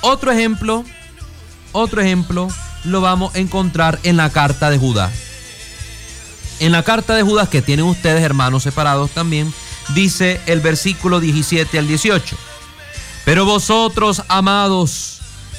[0.00, 0.84] Otro ejemplo,
[1.72, 2.48] otro ejemplo
[2.84, 5.12] lo vamos a encontrar en la carta de Judas.
[6.60, 9.52] En la carta de Judas que tienen ustedes hermanos separados también,
[9.94, 12.36] dice el versículo 17 al 18.
[13.28, 15.18] Pero vosotros, amados,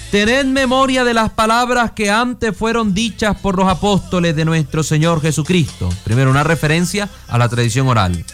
[0.09, 5.21] tened memoria de las palabras que antes fueron dichas por los apóstoles de nuestro Señor
[5.21, 5.87] Jesucristo.
[6.03, 8.25] Primero una referencia a la tradición oral.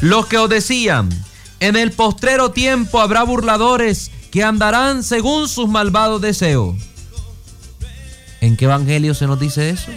[0.00, 1.08] Los que os decían,
[1.60, 6.74] en el postrero tiempo habrá burladores que andarán según sus malvados deseos.
[8.40, 9.92] ¿En qué evangelio se nos dice eso?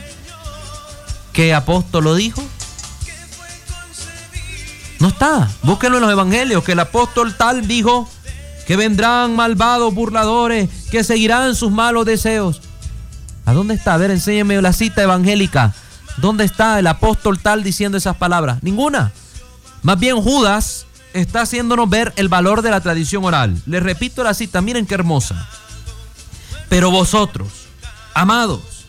[1.34, 2.44] ¿Qué apóstol lo dijo?
[5.00, 5.50] No está.
[5.64, 8.08] Búsquenlo en los evangelios que el apóstol tal dijo
[8.68, 12.62] que vendrán malvados burladores que seguirán sus malos deseos.
[13.46, 13.94] ¿A dónde está?
[13.94, 15.74] A ver, enséñeme la cita evangélica.
[16.18, 18.62] ¿Dónde está el apóstol tal diciendo esas palabras?
[18.62, 19.14] Ninguna.
[19.84, 23.56] Más bien Judas está haciéndonos ver el valor de la tradición oral.
[23.66, 25.48] Les repito la cita, miren qué hermosa.
[26.68, 27.48] Pero vosotros,
[28.14, 28.86] amados,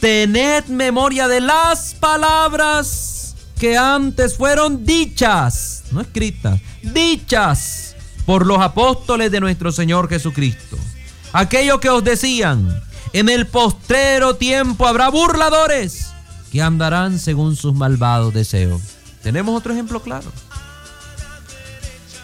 [0.00, 7.89] tened memoria de las palabras que antes fueron dichas, no escritas, dichas
[8.30, 10.78] por los apóstoles de nuestro Señor Jesucristo.
[11.32, 12.80] Aquellos que os decían,
[13.12, 16.12] en el postrero tiempo habrá burladores
[16.52, 18.82] que andarán según sus malvados deseos.
[19.24, 20.30] Tenemos otro ejemplo claro.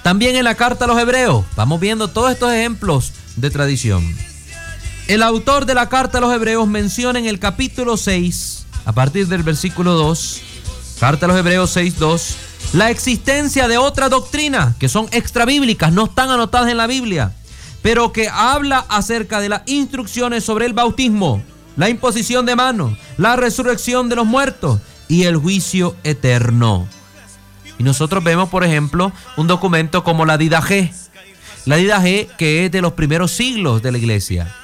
[0.04, 4.04] También en la carta a los hebreos, vamos viendo todos estos ejemplos de tradición.
[5.09, 9.26] El autor de la carta a los hebreos menciona en el capítulo 6, a partir
[9.26, 10.40] del versículo 2,
[11.00, 12.36] carta a los hebreos 6.2,
[12.72, 17.32] la existencia de otra doctrina que son extrabíblicas, no están anotadas en la Biblia,
[17.82, 21.42] pero que habla acerca de las instrucciones sobre el bautismo,
[21.76, 26.86] la imposición de manos, la resurrección de los muertos, y el juicio eterno.
[27.78, 30.92] Y nosotros vemos, por ejemplo, un documento como la Didaje.
[31.64, 34.54] La Didaje que es de los primeros siglos de la iglesia.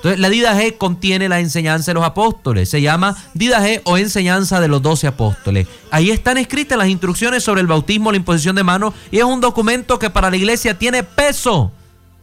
[0.00, 2.70] Entonces, la Didaje contiene la enseñanza de los apóstoles.
[2.70, 5.66] Se llama Didaje o enseñanza de los doce apóstoles.
[5.90, 8.94] Ahí están escritas las instrucciones sobre el bautismo, la imposición de manos.
[9.10, 11.70] Y es un documento que para la iglesia tiene peso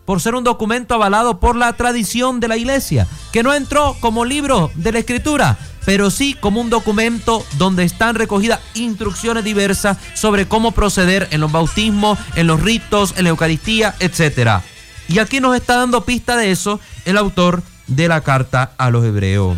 [0.05, 4.25] por ser un documento avalado por la tradición de la iglesia, que no entró como
[4.25, 10.47] libro de la escritura, pero sí como un documento donde están recogidas instrucciones diversas sobre
[10.47, 14.63] cómo proceder en los bautismos, en los ritos, en la Eucaristía, etc.
[15.07, 19.05] Y aquí nos está dando pista de eso el autor de la carta a los
[19.05, 19.57] hebreos.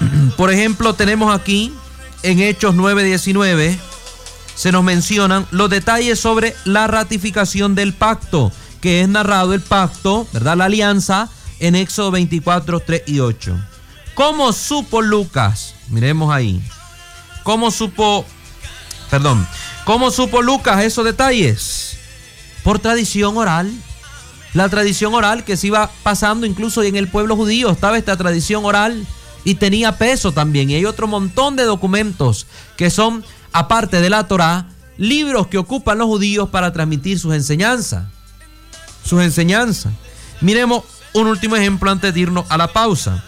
[0.36, 1.72] Por ejemplo, tenemos aquí
[2.22, 3.78] en Hechos 9:19
[4.54, 10.26] se nos mencionan los detalles sobre la ratificación del pacto, que es narrado el pacto,
[10.32, 10.56] ¿verdad?
[10.56, 13.56] La alianza en Éxodo 24, 3 y 8.
[14.14, 15.74] ¿Cómo supo Lucas?
[15.88, 16.62] Miremos ahí.
[17.42, 18.24] ¿Cómo supo,
[19.10, 19.46] perdón,
[19.84, 21.93] cómo supo Lucas esos detalles?
[22.64, 23.72] Por tradición oral.
[24.54, 28.64] La tradición oral que se iba pasando incluso en el pueblo judío, estaba esta tradición
[28.64, 29.06] oral
[29.44, 30.70] y tenía peso también.
[30.70, 32.46] Y hay otro montón de documentos
[32.76, 38.04] que son aparte de la Torá, libros que ocupan los judíos para transmitir sus enseñanzas.
[39.04, 39.92] Sus enseñanzas.
[40.40, 43.22] Miremos un último ejemplo antes de irnos a la pausa.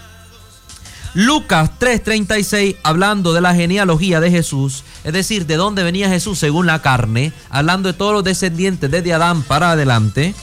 [1.16, 6.66] Lucas 3:36, hablando de la genealogía de Jesús, es decir, de dónde venía Jesús según
[6.66, 10.34] la carne, hablando de todos los descendientes desde Adán para adelante,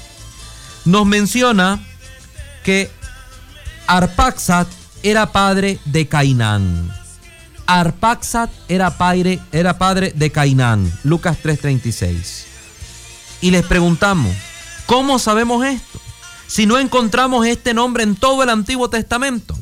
[0.85, 1.79] nos menciona
[2.63, 2.89] que
[3.85, 4.67] Arpaxat
[5.03, 6.91] era padre de Cainán.
[7.67, 12.45] Arpaxat era padre, era padre de Cainán, Lucas 3:36.
[13.41, 14.35] Y les preguntamos,
[14.87, 16.01] ¿cómo sabemos esto?
[16.47, 19.55] Si no encontramos este nombre en todo el Antiguo Testamento.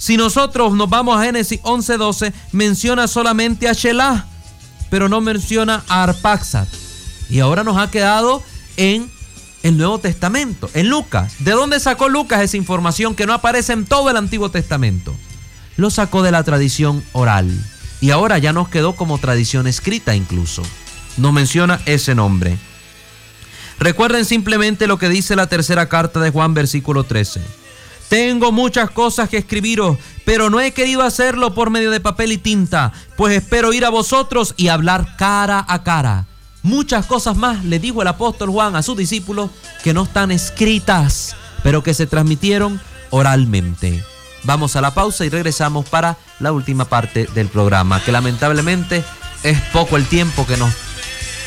[0.00, 4.26] Si nosotros nos vamos a Génesis 11:12, menciona solamente a Shelah,
[4.90, 6.68] pero no menciona a Arpaxat.
[7.28, 8.42] Y ahora nos ha quedado
[8.76, 9.08] en
[9.62, 11.34] el Nuevo Testamento, en Lucas.
[11.38, 15.14] ¿De dónde sacó Lucas esa información que no aparece en todo el Antiguo Testamento?
[15.80, 17.50] lo sacó de la tradición oral
[18.00, 20.62] y ahora ya nos quedó como tradición escrita incluso.
[21.16, 22.56] Nos menciona ese nombre.
[23.78, 27.40] Recuerden simplemente lo que dice la tercera carta de Juan versículo 13.
[28.10, 32.38] Tengo muchas cosas que escribiros, pero no he querido hacerlo por medio de papel y
[32.38, 36.26] tinta, pues espero ir a vosotros y hablar cara a cara.
[36.64, 39.50] Muchas cosas más le dijo el apóstol Juan a sus discípulos
[39.84, 42.80] que no están escritas, pero que se transmitieron
[43.10, 44.02] oralmente.
[44.42, 49.04] Vamos a la pausa y regresamos para la última parte del programa, que lamentablemente
[49.44, 50.74] es poco el tiempo que nos,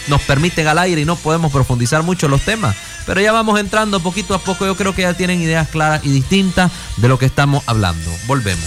[0.07, 2.73] nos permiten al aire y no podemos profundizar mucho los temas.
[3.05, 6.09] Pero ya vamos entrando poquito a poco, yo creo que ya tienen ideas claras y
[6.09, 8.11] distintas de lo que estamos hablando.
[8.27, 8.63] Volvemos.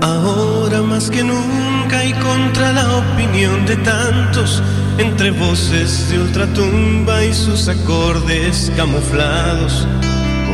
[0.00, 4.62] Ahora más que nunca y contra la opinión de tantos
[4.98, 9.86] entre voces de ultratumba y sus acordes camuflados.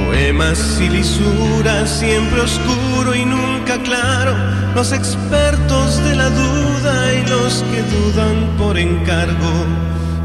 [0.09, 4.35] Poemas y lisuras, siempre oscuro y nunca claro.
[4.75, 9.53] Los expertos de la duda y los que dudan por encargo.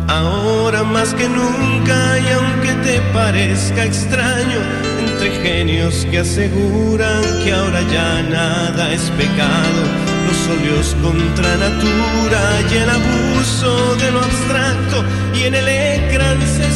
[0.07, 4.59] Ahora más que nunca, y aunque te parezca extraño,
[5.05, 12.75] entre genios que aseguran que ahora ya nada es pecado los óleos contra natura y
[12.77, 15.03] el abuso de lo abstracto
[15.35, 16.71] y en el ecran se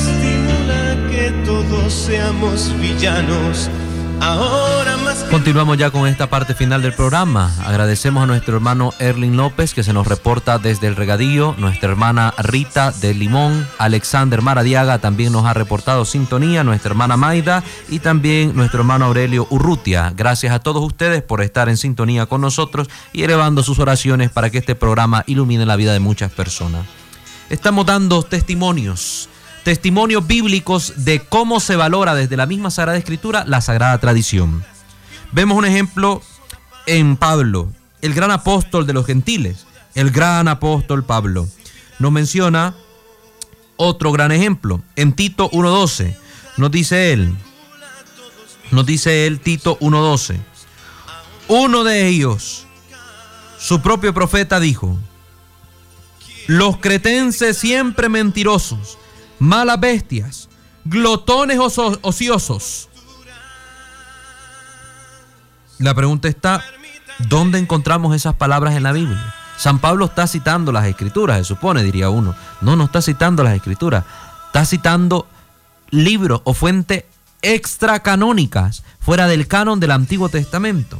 [1.45, 3.69] todos seamos villanos
[4.19, 7.53] Ahora más Continuamos ya con esta parte final del programa.
[7.65, 12.33] Agradecemos a nuestro hermano Erling López que se nos reporta desde el regadío, nuestra hermana
[12.37, 18.55] Rita de Limón, Alexander Maradiaga también nos ha reportado sintonía, nuestra hermana Maida y también
[18.55, 20.13] nuestro hermano Aurelio Urrutia.
[20.15, 24.49] Gracias a todos ustedes por estar en sintonía con nosotros y elevando sus oraciones para
[24.49, 26.85] que este programa ilumine la vida de muchas personas.
[27.49, 29.29] Estamos dando testimonios
[29.67, 34.63] testimonios bíblicos de cómo se valora desde la misma Sagrada Escritura la Sagrada Tradición.
[35.33, 36.21] Vemos un ejemplo
[36.85, 37.69] en Pablo,
[38.01, 41.49] el gran apóstol de los gentiles, el gran apóstol Pablo.
[41.99, 42.75] Nos menciona
[43.75, 46.15] otro gran ejemplo en Tito 1.12.
[46.55, 47.35] Nos dice él,
[48.71, 50.37] nos dice él Tito 1.12.
[51.49, 52.65] Uno de ellos,
[53.59, 54.97] su propio profeta dijo,
[56.47, 58.97] los cretenses siempre mentirosos
[59.39, 60.49] malas bestias,
[60.85, 62.89] glotones ociosos.
[65.79, 66.63] La pregunta está,
[67.29, 69.33] ¿dónde encontramos esas palabras en la Biblia?
[69.57, 72.35] San Pablo está citando las escrituras, se supone, diría uno.
[72.61, 74.05] No, no está citando las escrituras.
[74.47, 75.27] Está citando
[75.89, 77.05] libros o fuentes
[77.41, 80.99] extracanónicas, fuera del canon del Antiguo Testamento.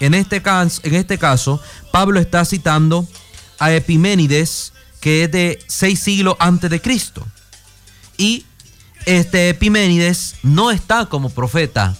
[0.00, 1.60] En este, caso, en este caso,
[1.90, 3.06] Pablo está citando
[3.58, 7.26] a Epiménides, que es de seis siglos antes de Cristo.
[8.18, 8.44] Y
[9.04, 11.96] este Epiménides no está como profeta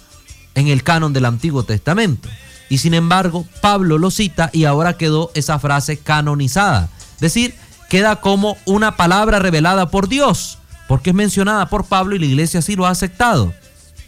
[0.55, 2.29] en el canon del Antiguo Testamento.
[2.69, 6.89] Y sin embargo, Pablo lo cita y ahora quedó esa frase canonizada.
[7.15, 7.55] Es decir,
[7.89, 10.57] queda como una palabra revelada por Dios,
[10.87, 13.53] porque es mencionada por Pablo y la iglesia sí lo ha aceptado.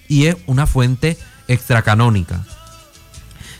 [0.07, 2.45] Y es una fuente extracanónica.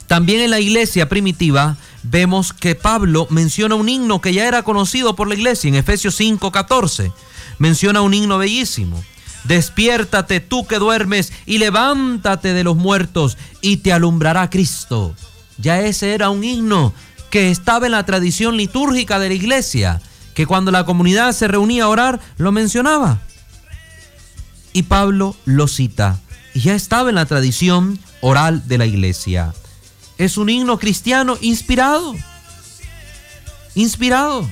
[0.10, 5.16] También en la iglesia primitiva vemos que Pablo menciona un himno que ya era conocido
[5.16, 7.14] por la iglesia en Efesios 5:14.
[7.60, 9.04] Menciona un himno bellísimo.
[9.44, 15.14] Despiértate tú que duermes y levántate de los muertos y te alumbrará Cristo.
[15.60, 16.92] Ya ese era un himno
[17.30, 20.02] que estaba en la tradición litúrgica de la iglesia,
[20.34, 23.22] que cuando la comunidad se reunía a orar lo mencionaba.
[24.74, 26.20] Y Pablo lo cita,
[26.56, 29.54] y ya estaba en la tradición oral de la iglesia.
[30.20, 32.14] Es un himno cristiano inspirado.
[33.74, 34.48] Inspirado.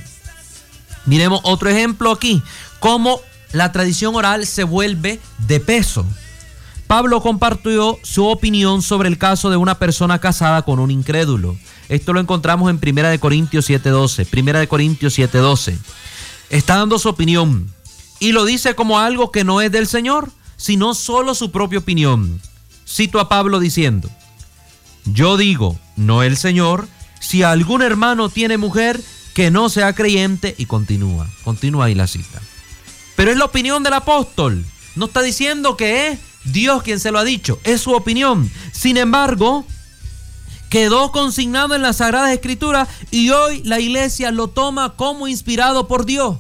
[1.06, 2.42] Miremos otro ejemplo aquí,
[2.80, 3.20] cómo
[3.52, 6.06] la tradición oral se vuelve de peso.
[6.88, 11.58] Pablo compartió su opinión sobre el caso de una persona casada con un incrédulo.
[11.90, 14.26] Esto lo encontramos en 1 Corintios 7:12.
[14.26, 15.78] 1 Corintios 7:12.
[16.50, 17.70] Está dando su opinión
[18.22, 22.42] y lo dice como algo que no es del Señor, sino solo su propia opinión.
[22.88, 24.10] Cito a Pablo diciendo,
[25.14, 26.88] yo digo, no el Señor,
[27.20, 29.02] si algún hermano tiene mujer
[29.34, 32.42] que no sea creyente y continúa, continúa ahí la cita.
[33.16, 37.20] Pero es la opinión del apóstol, no está diciendo que es Dios quien se lo
[37.20, 38.50] ha dicho, es su opinión.
[38.72, 39.66] Sin embargo,
[40.70, 46.06] quedó consignado en la Sagrada Escritura y hoy la iglesia lo toma como inspirado por
[46.06, 46.38] Dios.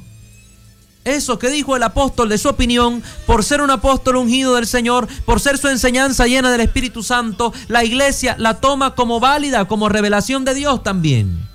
[1.07, 5.07] Eso que dijo el apóstol de su opinión, por ser un apóstol ungido del Señor,
[5.23, 9.87] por ser su enseñanza llena del Espíritu Santo, la iglesia la toma como válida, como
[9.87, 11.47] revelación de Dios también.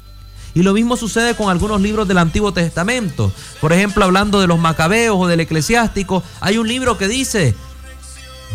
[0.54, 3.30] Y lo mismo sucede con algunos libros del Antiguo Testamento.
[3.60, 7.54] Por ejemplo, hablando de los macabeos o del eclesiástico, hay un libro que dice,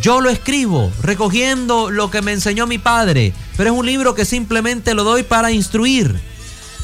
[0.02, 4.26] yo lo escribo recogiendo lo que me enseñó mi padre, pero es un libro que
[4.26, 6.20] simplemente lo doy para instruir.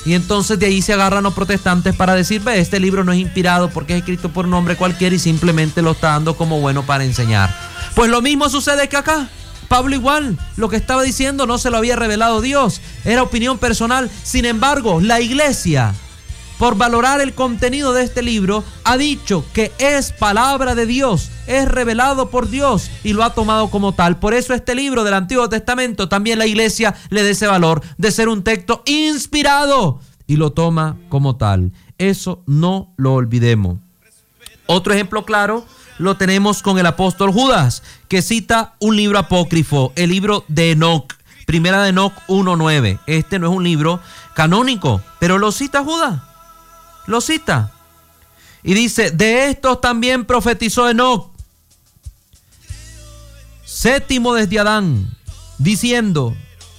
[0.05, 3.19] Y entonces de ahí se agarran los protestantes para decir, ve, este libro no es
[3.19, 6.83] inspirado porque es escrito por un hombre cualquiera y simplemente lo está dando como bueno
[6.83, 7.55] para enseñar.
[7.95, 9.29] Pues lo mismo sucede que acá.
[9.69, 14.11] Pablo igual, lo que estaba diciendo no se lo había revelado Dios, era opinión personal.
[14.23, 15.95] Sin embargo, la iglesia,
[16.63, 21.67] por valorar el contenido de este libro, ha dicho que es palabra de Dios, es
[21.67, 24.17] revelado por Dios y lo ha tomado como tal.
[24.17, 28.11] Por eso este libro del Antiguo Testamento también la iglesia le da ese valor de
[28.11, 31.73] ser un texto inspirado y lo toma como tal.
[31.97, 33.79] Eso no lo olvidemos.
[34.65, 35.65] Otro ejemplo claro
[35.97, 41.13] lo tenemos con el apóstol Judas, que cita un libro apócrifo, el libro de Enoch,
[41.45, 43.01] primera de Enoch 1.9.
[43.05, 43.99] Este no es un libro
[44.33, 46.21] canónico, pero lo cita Judas.
[47.07, 47.71] Lo cita.
[48.63, 51.31] Y dice, de estos también profetizó Enoch,
[53.65, 55.09] séptimo desde Adán,
[55.57, 56.33] diciendo,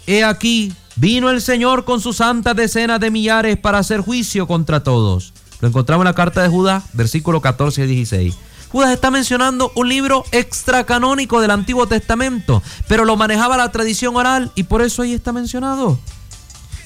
[0.07, 4.83] he aquí, vino el Señor con sus santas decenas de millares para hacer juicio contra
[4.83, 5.35] todos.
[5.61, 8.35] Lo encontramos en la carta de Judas, versículo 14 y 16.
[8.71, 14.51] Judas está mencionando un libro extracanónico del Antiguo Testamento, pero lo manejaba la tradición oral
[14.57, 15.99] y por eso ahí está mencionado.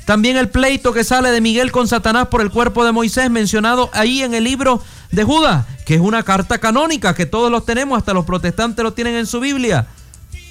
[0.08, 3.90] También el pleito que sale de Miguel con Satanás por el cuerpo de Moisés, mencionado
[3.92, 4.82] ahí en el libro
[5.12, 8.94] de Judas, que es una carta canónica que todos los tenemos, hasta los protestantes lo
[8.94, 9.86] tienen en su Biblia.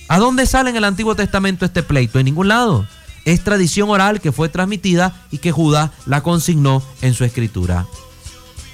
[0.09, 2.19] ¿A dónde sale en el Antiguo Testamento este pleito?
[2.19, 2.85] En ningún lado.
[3.25, 7.87] Es tradición oral que fue transmitida y que Judas la consignó en su escritura.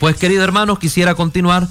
[0.01, 1.65] Pues queridos hermanos, quisiera continuar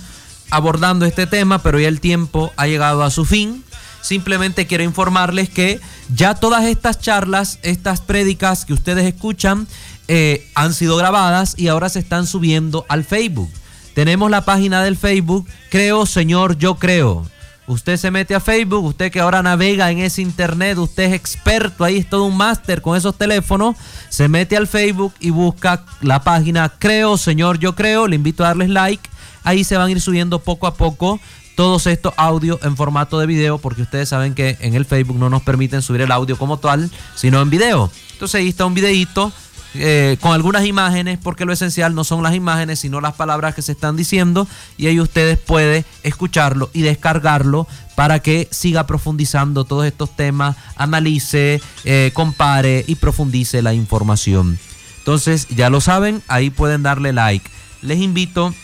[0.49, 3.63] abordando este tema, pero ya el tiempo ha llegado a su fin.
[4.03, 5.81] Simplemente quiero informarles que
[6.15, 9.67] ya todas estas charlas, estas prédicas que ustedes escuchan,
[10.09, 13.51] eh, han sido grabadas y ahora se están subiendo al Facebook.
[13.95, 17.27] Tenemos la página del Facebook, Creo Señor, yo creo.
[17.69, 21.85] Usted se mete a Facebook, usted que ahora navega en ese internet, usted es experto,
[21.85, 23.77] ahí es todo un máster con esos teléfonos,
[24.09, 28.49] se mete al Facebook y busca la página Creo Señor, yo creo, le invito a
[28.49, 29.09] darles like
[29.45, 31.21] Ahí se van a ir subiendo poco a poco
[31.55, 35.31] todos estos audios en formato de video, porque ustedes saben que en el Facebook no
[35.31, 37.91] nos permiten subir el audio como tal, sino en video.
[38.13, 39.33] Entonces ahí está un videito
[39.75, 43.63] eh, con algunas imágenes, porque lo esencial no son las imágenes, sino las palabras que
[43.63, 44.47] se están diciendo,
[44.77, 51.63] y ahí ustedes pueden escucharlo y descargarlo para que siga profundizando todos estos temas, analice,
[51.85, 54.59] eh, compare y profundice la información.
[54.99, 57.51] Entonces, ya lo saben, ahí pueden darle like.
[57.81, 58.55] Les invito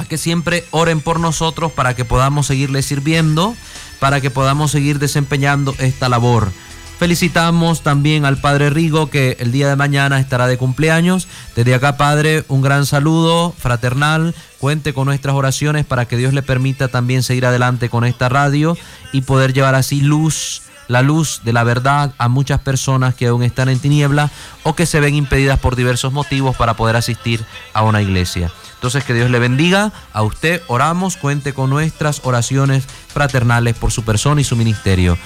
[0.00, 3.54] a que siempre oren por nosotros para que podamos seguirles sirviendo,
[3.98, 6.50] para que podamos seguir desempeñando esta labor.
[6.98, 11.28] Felicitamos también al Padre Rigo que el día de mañana estará de cumpleaños.
[11.54, 14.34] Desde acá, Padre, un gran saludo fraternal.
[14.58, 18.76] Cuente con nuestras oraciones para que Dios le permita también seguir adelante con esta radio
[19.12, 23.44] y poder llevar así luz, la luz de la verdad a muchas personas que aún
[23.44, 24.28] están en tiniebla
[24.64, 28.50] o que se ven impedidas por diversos motivos para poder asistir a una iglesia.
[28.74, 34.02] Entonces que Dios le bendiga a usted, oramos, cuente con nuestras oraciones fraternales por su
[34.02, 35.16] persona y su ministerio.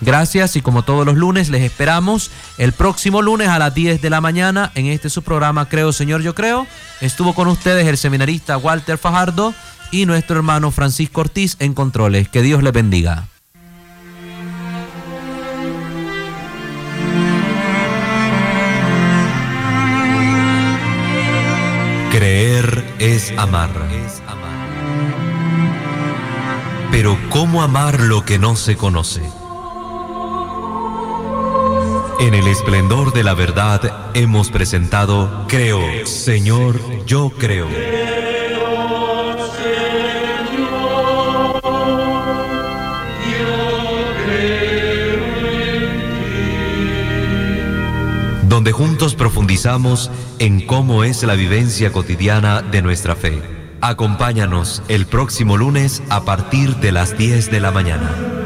[0.00, 4.10] Gracias y como todos los lunes les esperamos el próximo lunes a las 10 de
[4.10, 6.66] la mañana en este su programa Creo Señor Yo Creo.
[7.00, 9.54] Estuvo con ustedes el seminarista Walter Fajardo
[9.92, 12.28] y nuestro hermano Francisco Ortiz en Controles.
[12.28, 13.28] Que Dios les bendiga.
[22.22, 23.70] Creer es amar.
[26.92, 29.22] Pero ¿cómo amar lo que no se conoce?
[32.20, 37.66] En el esplendor de la verdad hemos presentado Creo, Señor, yo creo.
[48.62, 50.08] Donde juntos profundizamos
[50.38, 53.42] en cómo es la vivencia cotidiana de nuestra fe.
[53.80, 58.41] Acompáñanos el próximo lunes a partir de las 10 de la mañana.